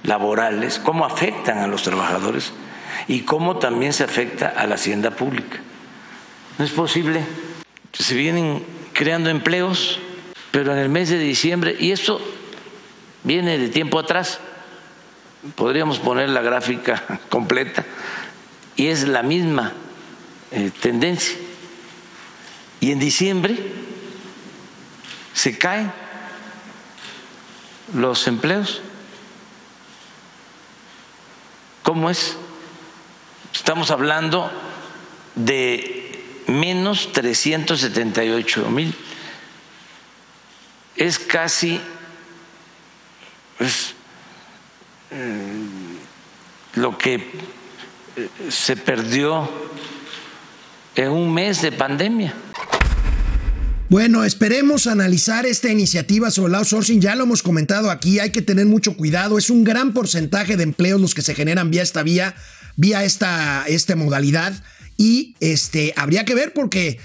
laborales, 0.03 0.79
cómo 0.79 1.05
afectan 1.05 1.59
a 1.59 1.67
los 1.67 1.83
trabajadores 1.83 2.53
y 3.07 3.21
cómo 3.21 3.57
también 3.57 3.93
se 3.93 4.03
afecta 4.03 4.49
a 4.49 4.67
la 4.67 4.75
hacienda 4.75 5.11
pública. 5.11 5.59
No 6.57 6.65
es 6.65 6.71
posible. 6.71 7.23
Se 7.93 8.15
vienen 8.15 8.63
creando 8.93 9.29
empleos, 9.29 9.99
pero 10.51 10.73
en 10.73 10.79
el 10.79 10.89
mes 10.89 11.09
de 11.09 11.19
diciembre, 11.19 11.75
y 11.79 11.91
esto 11.91 12.21
viene 13.23 13.57
de 13.57 13.69
tiempo 13.69 13.99
atrás, 13.99 14.39
podríamos 15.55 15.99
poner 15.99 16.29
la 16.29 16.41
gráfica 16.41 17.19
completa, 17.29 17.85
y 18.75 18.87
es 18.87 19.07
la 19.07 19.23
misma 19.23 19.73
eh, 20.51 20.71
tendencia. 20.81 21.37
Y 22.79 22.91
en 22.91 22.99
diciembre 22.99 23.57
se 25.33 25.57
caen 25.57 25.91
los 27.93 28.27
empleos. 28.27 28.81
¿Cómo 31.91 32.09
es? 32.09 32.37
Estamos 33.53 33.91
hablando 33.91 34.49
de 35.35 36.23
menos 36.47 37.11
378 37.11 38.69
mil. 38.69 38.95
Es 40.95 41.19
casi 41.19 41.81
mm, 45.09 46.79
lo 46.79 46.97
que 46.97 47.15
eh, 47.15 48.29
se 48.47 48.77
perdió 48.77 49.51
en 50.95 51.09
un 51.09 51.33
mes 51.33 51.61
de 51.61 51.73
pandemia. 51.73 52.33
Bueno, 53.91 54.23
esperemos 54.23 54.87
analizar 54.87 55.45
esta 55.45 55.69
iniciativa 55.69 56.31
sobre 56.31 56.51
el 56.51 56.55
outsourcing. 56.55 57.01
Ya 57.01 57.13
lo 57.13 57.25
hemos 57.25 57.43
comentado 57.43 57.91
aquí, 57.91 58.19
hay 58.19 58.29
que 58.29 58.41
tener 58.41 58.65
mucho 58.65 58.95
cuidado. 58.95 59.37
Es 59.37 59.49
un 59.49 59.65
gran 59.65 59.93
porcentaje 59.93 60.55
de 60.55 60.63
empleos 60.63 61.01
los 61.01 61.13
que 61.13 61.21
se 61.21 61.35
generan 61.35 61.71
vía 61.71 61.83
esta 61.83 62.01
vía, 62.01 62.33
vía 62.77 63.03
esta, 63.03 63.65
modalidad. 63.97 64.53
Y 64.95 65.35
este, 65.41 65.93
habría 65.97 66.23
que 66.23 66.35
ver 66.35 66.53
porque 66.53 66.99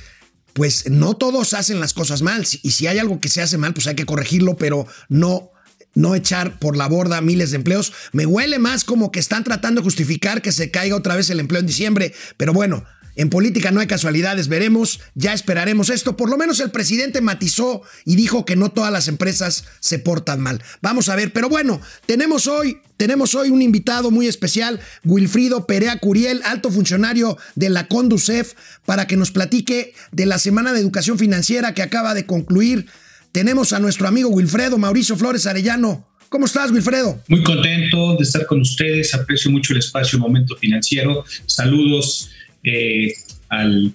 pues 0.53 0.89
no 0.89 1.15
todos 1.15 1.55
hacen 1.55 1.81
las 1.81 1.93
cosas 1.93 2.23
mal. 2.23 2.47
Y 2.63 2.71
si 2.71 2.87
hay 2.87 2.99
algo 2.99 3.19
que 3.19 3.31
se 3.31 3.43
hace 3.43 3.59
mal, 3.59 3.75
pues 3.75 3.89
hay 3.89 3.97
que 3.97 4.07
corregirlo, 4.07 4.57
pero 4.57 4.87
no 5.09 5.51
no 5.97 6.15
echar 6.15 6.59
por 6.61 6.77
la 6.77 6.87
borda 6.87 7.21
miles 7.21 7.51
de 7.51 7.57
empleos. 7.57 7.93
Me 8.13 8.27
huele 8.27 8.61
más 8.61 8.85
como 8.85 9.11
que 9.11 9.19
están 9.19 9.43
tratando 9.43 9.81
de 9.81 9.85
justificar 9.85 10.41
que 10.41 10.53
se 10.53 10.71
caiga 10.71 10.95
otra 10.95 11.17
vez 11.17 11.31
el 11.31 11.41
empleo 11.41 11.59
en 11.59 11.67
diciembre, 11.67 12.15
pero 12.37 12.53
bueno, 12.53 12.85
en 13.17 13.31
política 13.31 13.71
no 13.71 13.81
hay 13.81 13.87
casualidades, 13.87 14.49
veremos, 14.49 15.01
ya 15.15 15.33
esperaremos 15.33 15.89
esto. 15.89 16.17
Por 16.17 16.31
lo 16.31 16.37
menos 16.37 16.61
el 16.61 16.71
presidente 16.71 17.23
matizó 17.23 17.83
y 18.05 18.15
dijo 18.15 18.45
que 18.45 18.57
no 18.57 18.71
todas 18.71 18.93
las 18.93 19.09
empresas 19.09 19.65
se 19.81 19.99
portan 19.99 20.41
mal. 20.41 20.63
Vamos 20.83 21.09
a 21.09 21.17
ver, 21.17 21.33
pero 21.33 21.49
bueno, 21.49 21.81
tenemos 22.05 22.47
hoy, 22.47 22.79
tenemos 22.99 23.35
hoy 23.35 23.49
un 23.49 23.63
invitado 23.63 24.11
muy 24.11 24.27
especial, 24.27 24.81
Wilfrido 25.05 25.67
Perea 25.67 25.99
Curiel, 25.99 26.43
alto 26.45 26.71
funcionario 26.71 27.39
de 27.55 27.71
la 27.71 27.89
Conducef, 27.89 28.53
para 28.85 29.07
que 29.07 29.17
nos 29.17 29.31
platique 29.31 29.95
de 30.13 30.27
la 30.27 30.39
Semana 30.39 30.75
de 30.75 30.81
Educación 30.81 31.19
Financiera 31.19 31.73
que 31.73 31.83
acaba 31.83 32.13
de 32.13 32.27
concluir. 32.27 32.87
Tenemos 33.33 33.73
a 33.73 33.81
nuestro 33.81 34.09
amigo 34.09 34.29
Wilfredo 34.29 34.77
Mauricio 34.77 35.17
Flores 35.17 35.47
Arellano. 35.47 36.07
¿Cómo 36.29 36.47
estás, 36.47 36.71
Wilfredo? 36.71 37.23
Muy 37.29 37.43
contento 37.43 38.17
de 38.17 38.23
estar 38.23 38.45
con 38.47 38.61
ustedes. 38.61 39.15
Aprecio 39.15 39.51
mucho 39.51 39.73
el 39.73 39.79
espacio 39.79 40.19
Momento 40.19 40.57
Financiero. 40.57 41.25
Saludos 41.47 42.31
eh, 42.65 43.13
al 43.49 43.95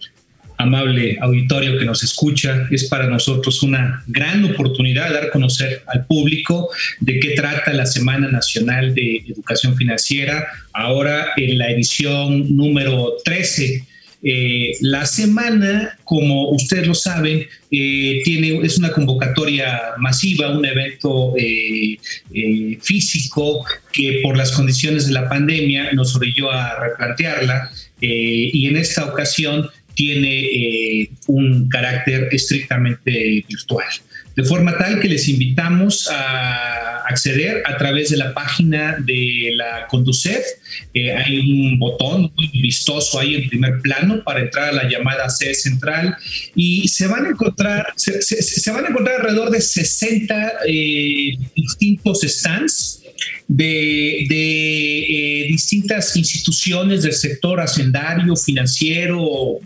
amable 0.62 1.18
auditorio 1.22 1.78
que 1.78 1.86
nos 1.86 2.04
escucha. 2.04 2.68
Es 2.72 2.86
para 2.86 3.08
nosotros 3.08 3.64
una 3.64 4.04
gran 4.08 4.44
oportunidad 4.46 5.12
dar 5.12 5.26
a 5.26 5.30
conocer 5.32 5.84
al 5.88 6.06
público 6.06 6.70
de 7.00 7.20
qué 7.20 7.32
trata 7.32 7.74
la 7.74 7.86
Semana 7.86 8.30
Nacional 8.30 8.94
de 8.94 9.24
Educación 9.28 9.76
Financiera, 9.76 10.48
ahora 10.74 11.32
en 11.36 11.58
la 11.58 11.72
edición 11.72 12.56
número 12.56 13.16
13. 13.26 13.86
Eh, 14.24 14.74
la 14.82 15.08
semana, 15.08 15.98
como 16.04 16.52
ustedes 16.52 16.86
lo 16.86 16.94
saben, 16.94 17.48
eh, 17.72 18.22
tiene, 18.24 18.60
es 18.64 18.78
una 18.78 18.92
convocatoria 18.92 19.82
masiva, 19.98 20.56
un 20.56 20.64
evento 20.64 21.34
físico 22.82 23.66
que 23.92 24.20
por 24.22 24.38
las 24.38 24.52
condiciones 24.52 25.08
de 25.08 25.14
la 25.14 25.28
pandemia 25.28 25.92
nos 25.94 26.16
orilló 26.16 26.52
a 26.52 26.80
replantearla 26.80 27.72
eh, 28.02 28.50
y 28.54 28.68
en 28.68 28.78
esta 28.78 29.06
ocasión 29.06 29.70
tiene 29.94 30.40
eh, 30.42 31.10
un 31.28 31.70
carácter 31.70 32.30
estrictamente 32.32 33.46
virtual. 33.48 33.88
De 34.36 34.44
forma 34.44 34.78
tal 34.78 35.00
que 35.00 35.10
les 35.10 35.28
invitamos 35.28 36.10
a 36.10 37.04
acceder 37.06 37.62
a 37.66 37.78
través 37.78 38.10
de 38.10 38.18
la 38.18 38.34
página 38.34 38.96
de 39.00 39.52
la 39.56 39.88
Conducef. 39.88 40.44
Eh, 40.94 41.12
hay 41.12 41.40
un 41.40 41.78
botón 41.78 42.32
muy 42.36 42.62
vistoso 42.62 43.20
ahí 43.20 43.36
en 43.36 43.50
primer 43.50 43.82
plano 43.82 44.24
para 44.24 44.40
entrar 44.40 44.70
a 44.70 44.72
la 44.72 44.90
llamada 44.90 45.30
sede 45.30 45.54
central 45.54 46.16
y 46.56 46.88
se 46.88 47.08
van 47.08 47.26
a 47.26 47.30
encontrar, 47.30 47.88
se, 47.98 48.72
van 48.72 48.86
a 48.86 48.90
encontrar 48.90 49.18
alrededor 49.18 49.52
de 49.52 49.60
60 49.60 50.54
distintos 51.56 52.22
stands 52.22 53.01
de, 53.48 54.26
eh, 54.30 55.48
distintas 55.48 56.16
instituciones 56.16 57.04
del 57.04 57.14
sector 57.14 57.60
hacendario, 57.60 58.36
financiero, 58.36 59.60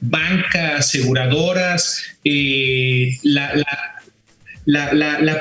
bancas, 0.00 0.80
aseguradoras, 0.80 2.02
eh, 2.24 3.16
la, 3.22 3.64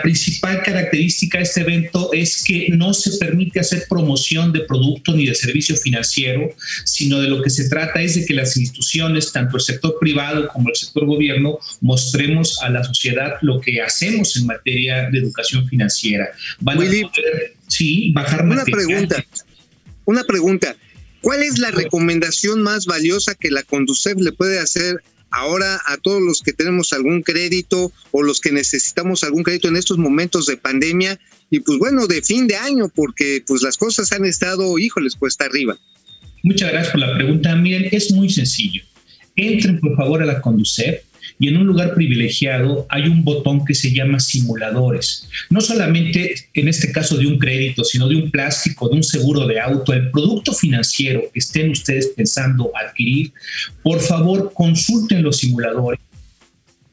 principal 0.04 0.62
característica 0.64 1.40
de 1.40 1.44
este 1.44 1.62
evento 1.62 2.12
es 2.14 2.44
que 2.44 2.70
no 2.70 2.94
se 2.94 3.18
permite 3.18 3.60
hacer 3.60 3.86
promoción 3.90 4.52
de 4.54 4.62
producto 4.62 5.14
ni 5.14 5.26
de 5.26 5.34
servicio 5.34 5.76
financiero, 5.76 6.50
sino 6.84 7.20
de 7.20 7.28
lo 7.28 7.42
que 7.42 7.50
se 7.50 7.68
trata 7.68 8.02
es 8.02 8.16
de 8.16 8.26
que 8.26 8.36
las 8.36 8.56
instituciones, 8.56 9.32
tanto 9.32 9.58
el 9.58 9.64
sector 9.64 9.98
privado 10.00 10.48
como 10.48 10.70
el 10.70 10.76
sector 10.76 11.06
gobierno, 11.06 11.58
mostremos 11.82 12.62
a 12.62 12.70
la 12.70 12.84
sociedad 12.84 13.34
lo 13.42 13.60
que 13.60 13.82
hacemos 13.82 14.36
en 14.38 14.46
materia 14.46 15.10
de 15.10 15.20
educación 15.20 15.68
financiera. 15.68 16.30
Van 16.60 16.78
a 16.78 16.82
poder, 16.82 17.08
sí, 17.68 18.12
bajar 18.14 18.46
Una 18.46 18.64
pregunta, 18.64 19.26
una 20.06 20.24
pregunta. 20.24 20.76
¿Cuál 21.22 21.42
es 21.42 21.58
la 21.58 21.72
recomendación 21.72 22.62
más 22.62 22.86
valiosa 22.86 23.34
que 23.34 23.50
la 23.50 23.64
Conducef 23.64 24.20
le 24.20 24.32
puede 24.32 24.60
hacer 24.60 25.02
ahora 25.36 25.82
a 25.86 25.98
todos 25.98 26.22
los 26.22 26.42
que 26.42 26.54
tenemos 26.54 26.94
algún 26.94 27.22
crédito 27.22 27.92
o 28.12 28.24
los 28.24 28.40
que 28.40 28.52
necesitamos 28.52 29.24
algún 29.24 29.44
crédito 29.44 29.68
en 29.68 29.76
estos 29.76 29.98
momentos 29.98 30.46
de 30.46 30.58
pandemia 30.58 31.20
y 31.50 31.60
pues 31.60 31.78
bueno, 31.78 32.08
de 32.08 32.22
fin 32.22 32.48
de 32.48 32.56
año, 32.56 32.90
porque 32.94 33.44
pues 33.46 33.62
las 33.62 33.78
cosas 33.78 34.12
han 34.12 34.26
estado, 34.26 34.80
híjoles, 34.80 35.16
cuesta 35.16 35.46
arriba. 35.46 35.78
Muchas 36.44 36.72
gracias 36.72 36.92
por 36.92 37.02
la 37.02 37.16
pregunta. 37.16 37.56
Miren, 37.56 37.88
es 37.92 38.12
muy 38.12 38.30
sencillo. 38.30 38.82
Entren 39.36 39.80
por 39.80 39.96
favor 39.96 40.22
a 40.22 40.26
la 40.26 40.42
Conducef 40.42 41.02
y 41.40 41.48
en 41.48 41.58
un 41.58 41.68
lugar 41.68 41.94
privilegiado 41.94 42.86
hay 42.90 43.08
un 43.08 43.24
botón 43.24 43.66
que 43.66 43.74
se 43.74 43.92
llama 43.92 44.20
simuladores. 44.20 45.28
No 45.50 45.62
solamente 45.62 46.36
en 46.54 46.68
este 46.68 46.92
caso 46.92 47.18
de 47.18 47.28
un 47.28 47.38
crédito, 47.38 47.84
sino 47.84 48.08
de 48.08 48.16
un 48.16 48.32
plástico, 48.32 48.90
de 48.90 48.96
un 48.96 49.04
seguro 49.04 49.46
de 49.48 49.60
auto, 49.60 49.94
el 49.94 50.12
producto 50.12 50.54
financiero 50.54 51.24
que 51.34 51.40
estén 51.40 51.70
ustedes 51.72 52.08
pensando 52.16 52.72
adquirir, 52.76 53.34
por 53.84 54.00
favor 54.00 54.52
consulten 54.54 55.24
los 55.24 55.38
simuladores 55.38 56.00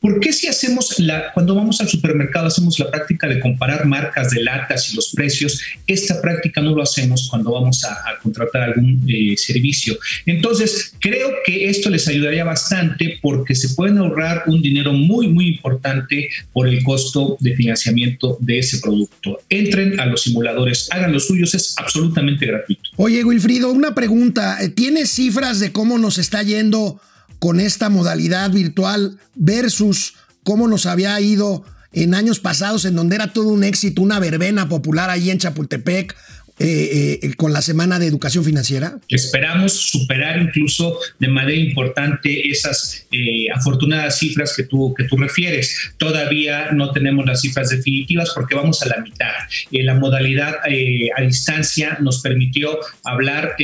¿Por 0.03 0.19
qué 0.19 0.33
si 0.33 0.49
hacemos 0.49 0.99
la, 0.99 1.33
cuando 1.33 1.55
vamos 1.55 1.81
al 1.81 1.89
supermercado 1.89 2.49
hacemos 2.49 2.77
la 2.81 2.91
práctica 2.91 3.29
de 3.29 3.39
comparar 3.39 3.87
marcas 3.87 4.31
de 4.31 4.43
latas 4.43 4.93
y 4.93 4.97
los 4.97 5.13
precios? 5.13 5.61
Esta 5.87 6.21
práctica 6.21 6.61
no 6.61 6.75
lo 6.75 6.83
hacemos 6.83 7.29
cuando 7.31 7.53
vamos 7.53 7.85
a, 7.85 7.97
contratar 8.21 8.63
algún 8.63 9.05
eh, 9.07 9.37
servicio. 9.37 9.97
Entonces, 10.27 10.93
creo 10.99 11.31
que 11.47 11.69
esto 11.69 11.89
les 11.89 12.09
ayudaría 12.09 12.43
bastante 12.43 13.21
porque 13.23 13.55
se 13.55 13.71
pueden 13.77 13.99
ahorrar 13.99 14.43
un 14.47 14.61
dinero 14.61 14.93
muy, 14.93 15.29
muy 15.29 15.47
importante 15.47 16.29
por 16.53 16.69
el 16.69 16.83
costo 16.83 17.37
de 17.39 17.55
financiamiento 17.55 18.39
de 18.41 18.59
ese 18.59 18.79
producto. 18.81 19.39
Entren 19.49 20.01
a 20.01 20.07
los 20.07 20.23
simuladores, 20.23 20.89
hagan 20.91 21.13
los 21.13 21.29
suyos, 21.29 21.55
es 21.55 21.75
absolutamente 21.79 22.45
gratuito. 22.45 22.91
Oye, 22.97 23.23
Wilfrido, 23.23 23.71
una 23.71 23.95
pregunta. 23.95 24.59
¿Tienes 24.75 25.11
cifras 25.11 25.61
de 25.61 25.71
cómo 25.71 25.97
nos 25.99 26.19
está 26.19 26.43
yendo? 26.43 27.01
Con 27.43 27.59
esta 27.59 27.89
modalidad 27.89 28.53
virtual 28.53 29.19
versus 29.35 30.15
cómo 30.45 30.69
nos 30.69 30.87
había 30.87 31.21
ido 31.21 31.65
en 31.93 32.15
años 32.15 32.39
pasados 32.39 32.85
en 32.85 32.95
donde 32.95 33.17
era 33.17 33.33
todo 33.33 33.49
un 33.49 33.65
éxito, 33.65 34.01
una 34.01 34.21
verbena 34.21 34.69
popular 34.69 35.11
ahí 35.11 35.29
en 35.29 35.39
Chapultepec, 35.39 36.15
eh, 36.61 37.19
eh, 37.21 37.35
con 37.35 37.53
la 37.53 37.61
Semana 37.61 37.99
de 37.99 38.07
Educación 38.07 38.45
Financiera? 38.45 38.97
Esperamos 39.09 39.73
superar 39.73 40.41
incluso 40.41 41.01
de 41.19 41.27
manera 41.27 41.59
importante 41.59 42.49
esas 42.49 43.09
eh, 43.11 43.47
afortunadas 43.53 44.21
cifras 44.21 44.55
que 44.57 44.63
tú, 44.63 44.95
que 44.97 45.03
tú 45.09 45.17
refieres. 45.17 45.77
Todavía 45.97 46.71
no 46.71 46.93
tenemos 46.93 47.27
las 47.27 47.41
cifras 47.41 47.71
definitivas 47.71 48.31
porque 48.37 48.55
vamos 48.55 48.81
a 48.83 48.87
la 48.87 48.99
mitad. 48.99 49.33
la 49.73 49.95
modalidad 49.95 50.55
a 50.65 51.23
distancia 51.23 51.99
nos 52.01 52.23
permitió 52.23 52.79
hablar 53.03 53.57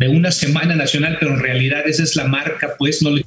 de 0.00 0.08
una 0.08 0.32
semana 0.32 0.74
nacional, 0.74 1.18
pero 1.20 1.34
en 1.34 1.40
realidad 1.40 1.86
esa 1.86 2.02
es 2.02 2.16
la 2.16 2.24
marca, 2.24 2.74
pues 2.78 3.02
no 3.02 3.10
le 3.10 3.22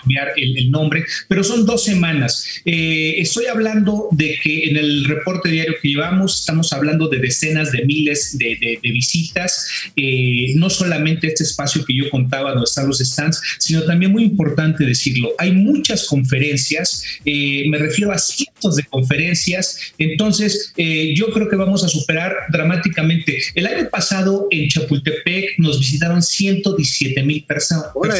cambiar 0.00 0.32
el, 0.36 0.70
nombre, 0.70 1.04
pero 1.28 1.44
son 1.44 1.64
dos 1.64 1.84
semanas. 1.84 2.44
Eh, 2.64 3.14
estoy 3.18 3.46
hablando 3.46 4.08
de 4.12 4.38
que 4.42 4.64
en 4.64 4.76
el 4.76 5.04
reporte 5.04 5.48
diario 5.48 5.74
que 5.80 5.88
llevamos 5.88 6.40
estamos 6.40 6.72
hablando 6.72 7.08
de 7.08 7.18
decenas 7.18 7.72
de 7.72 7.84
miles 7.84 8.36
de, 8.38 8.78
visitas, 8.82 9.68
eh, 9.96 10.52
no 10.54 10.70
solamente 10.70 11.28
este 11.28 11.44
espacio 11.44 11.84
que 11.84 11.94
yo 11.94 12.10
contaba 12.10 12.50
donde 12.50 12.64
están 12.64 12.86
los 12.86 12.98
stands, 12.98 13.40
sino 13.58 13.82
también 13.82 14.12
muy 14.12 14.24
importante 14.24 14.84
decirlo, 14.84 15.32
hay 15.38 15.52
muchas 15.52 16.06
conferencias, 16.06 17.02
eh, 17.24 17.64
me 17.68 17.78
refiero 17.78 18.12
a 18.12 18.18
cientos 18.18 18.76
de 18.76 18.84
conferencias, 18.84 19.78
entonces 19.98 20.72
yo 21.14 21.30
creo 21.32 21.48
que 21.48 21.56
vamos 21.56 21.84
a 21.84 21.88
superar 21.88 22.32
dramáticamente. 22.50 23.38
El 23.54 23.66
año 23.66 23.88
pasado 23.90 24.48
en 24.50 24.68
Chapultepec 24.68 25.58
nos 25.58 25.78
visitaron 25.78 26.22
117 26.22 27.22
mil 27.22 27.44
personas. 27.44 27.86
Hoy 27.94 28.10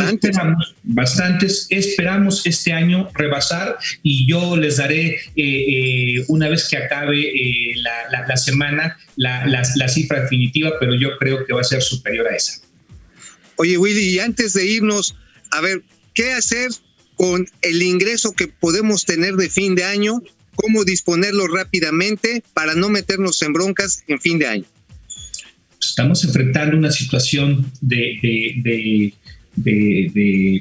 esperamos 0.00 0.73
bastantes, 0.82 1.66
esperamos 1.70 2.46
este 2.46 2.72
año 2.72 3.08
rebasar 3.14 3.78
y 4.02 4.26
yo 4.26 4.56
les 4.56 4.76
daré, 4.76 5.14
eh, 5.14 5.18
eh, 5.36 6.24
una 6.28 6.48
vez 6.48 6.68
que 6.68 6.76
acabe 6.76 7.20
eh, 7.20 7.74
la, 7.76 8.36
semana, 8.36 8.98
la, 9.16 9.88
cifra 9.88 10.22
definitiva, 10.22 10.72
pero 10.78 10.94
yo 10.94 11.16
creo 11.18 11.44
que 11.46 11.52
va 11.52 11.60
a 11.60 11.64
ser 11.64 11.82
superior 11.82 12.26
a 12.28 12.36
esa. 12.36 12.60
Oye, 13.56 13.78
Willy, 13.78 14.14
y 14.14 14.18
antes 14.18 14.52
de 14.54 14.66
irnos, 14.66 15.16
a 15.52 15.60
ver, 15.60 15.82
¿qué 16.12 16.32
hacer 16.32 16.70
con 17.16 17.46
el 17.62 17.82
ingreso 17.82 18.32
que 18.32 18.48
podemos 18.48 19.04
tener 19.04 19.34
de 19.34 19.48
fin 19.48 19.74
de 19.74 19.84
año? 19.84 20.22
¿Cómo 20.56 20.84
disponerlo 20.84 21.46
rápidamente 21.48 22.42
para 22.52 22.74
no 22.74 22.88
meternos 22.88 23.40
en 23.42 23.52
broncas 23.52 24.02
en 24.08 24.20
fin 24.20 24.38
de 24.38 24.46
año? 24.46 24.64
estamos 25.88 26.24
enfrentando 26.24 26.76
una 26.76 26.90
situación 26.90 27.70
de, 27.80 28.18
de, 28.22 28.54
de, 28.62 29.14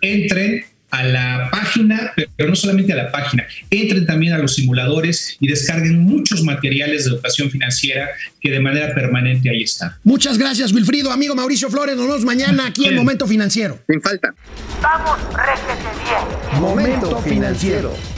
entren 0.00 0.64
a 0.92 1.02
la 1.04 1.48
página, 1.50 2.12
pero 2.36 2.50
no 2.50 2.54
solamente 2.54 2.92
a 2.92 2.96
la 2.96 3.10
página, 3.10 3.46
entren 3.70 4.04
también 4.04 4.34
a 4.34 4.38
los 4.38 4.54
simuladores 4.54 5.38
y 5.40 5.48
descarguen 5.48 5.98
muchos 5.98 6.42
materiales 6.44 7.04
de 7.04 7.12
educación 7.12 7.50
financiera 7.50 8.10
que 8.40 8.50
de 8.50 8.60
manera 8.60 8.94
permanente 8.94 9.48
ahí 9.48 9.62
están. 9.62 9.92
Muchas 10.04 10.36
gracias, 10.36 10.70
Wilfrido. 10.72 11.10
Amigo 11.10 11.34
Mauricio 11.34 11.70
Flores, 11.70 11.96
nos 11.96 12.06
vemos 12.06 12.24
mañana 12.26 12.66
aquí 12.66 12.86
en 12.86 12.94
Momento 12.94 13.26
Financiero. 13.26 13.80
Sin 13.88 14.02
falta. 14.02 14.34
Vamos, 14.82 15.18
réjete 15.34 15.88
bien. 16.04 16.60
Momento 16.60 17.22
Financiero. 17.22 18.11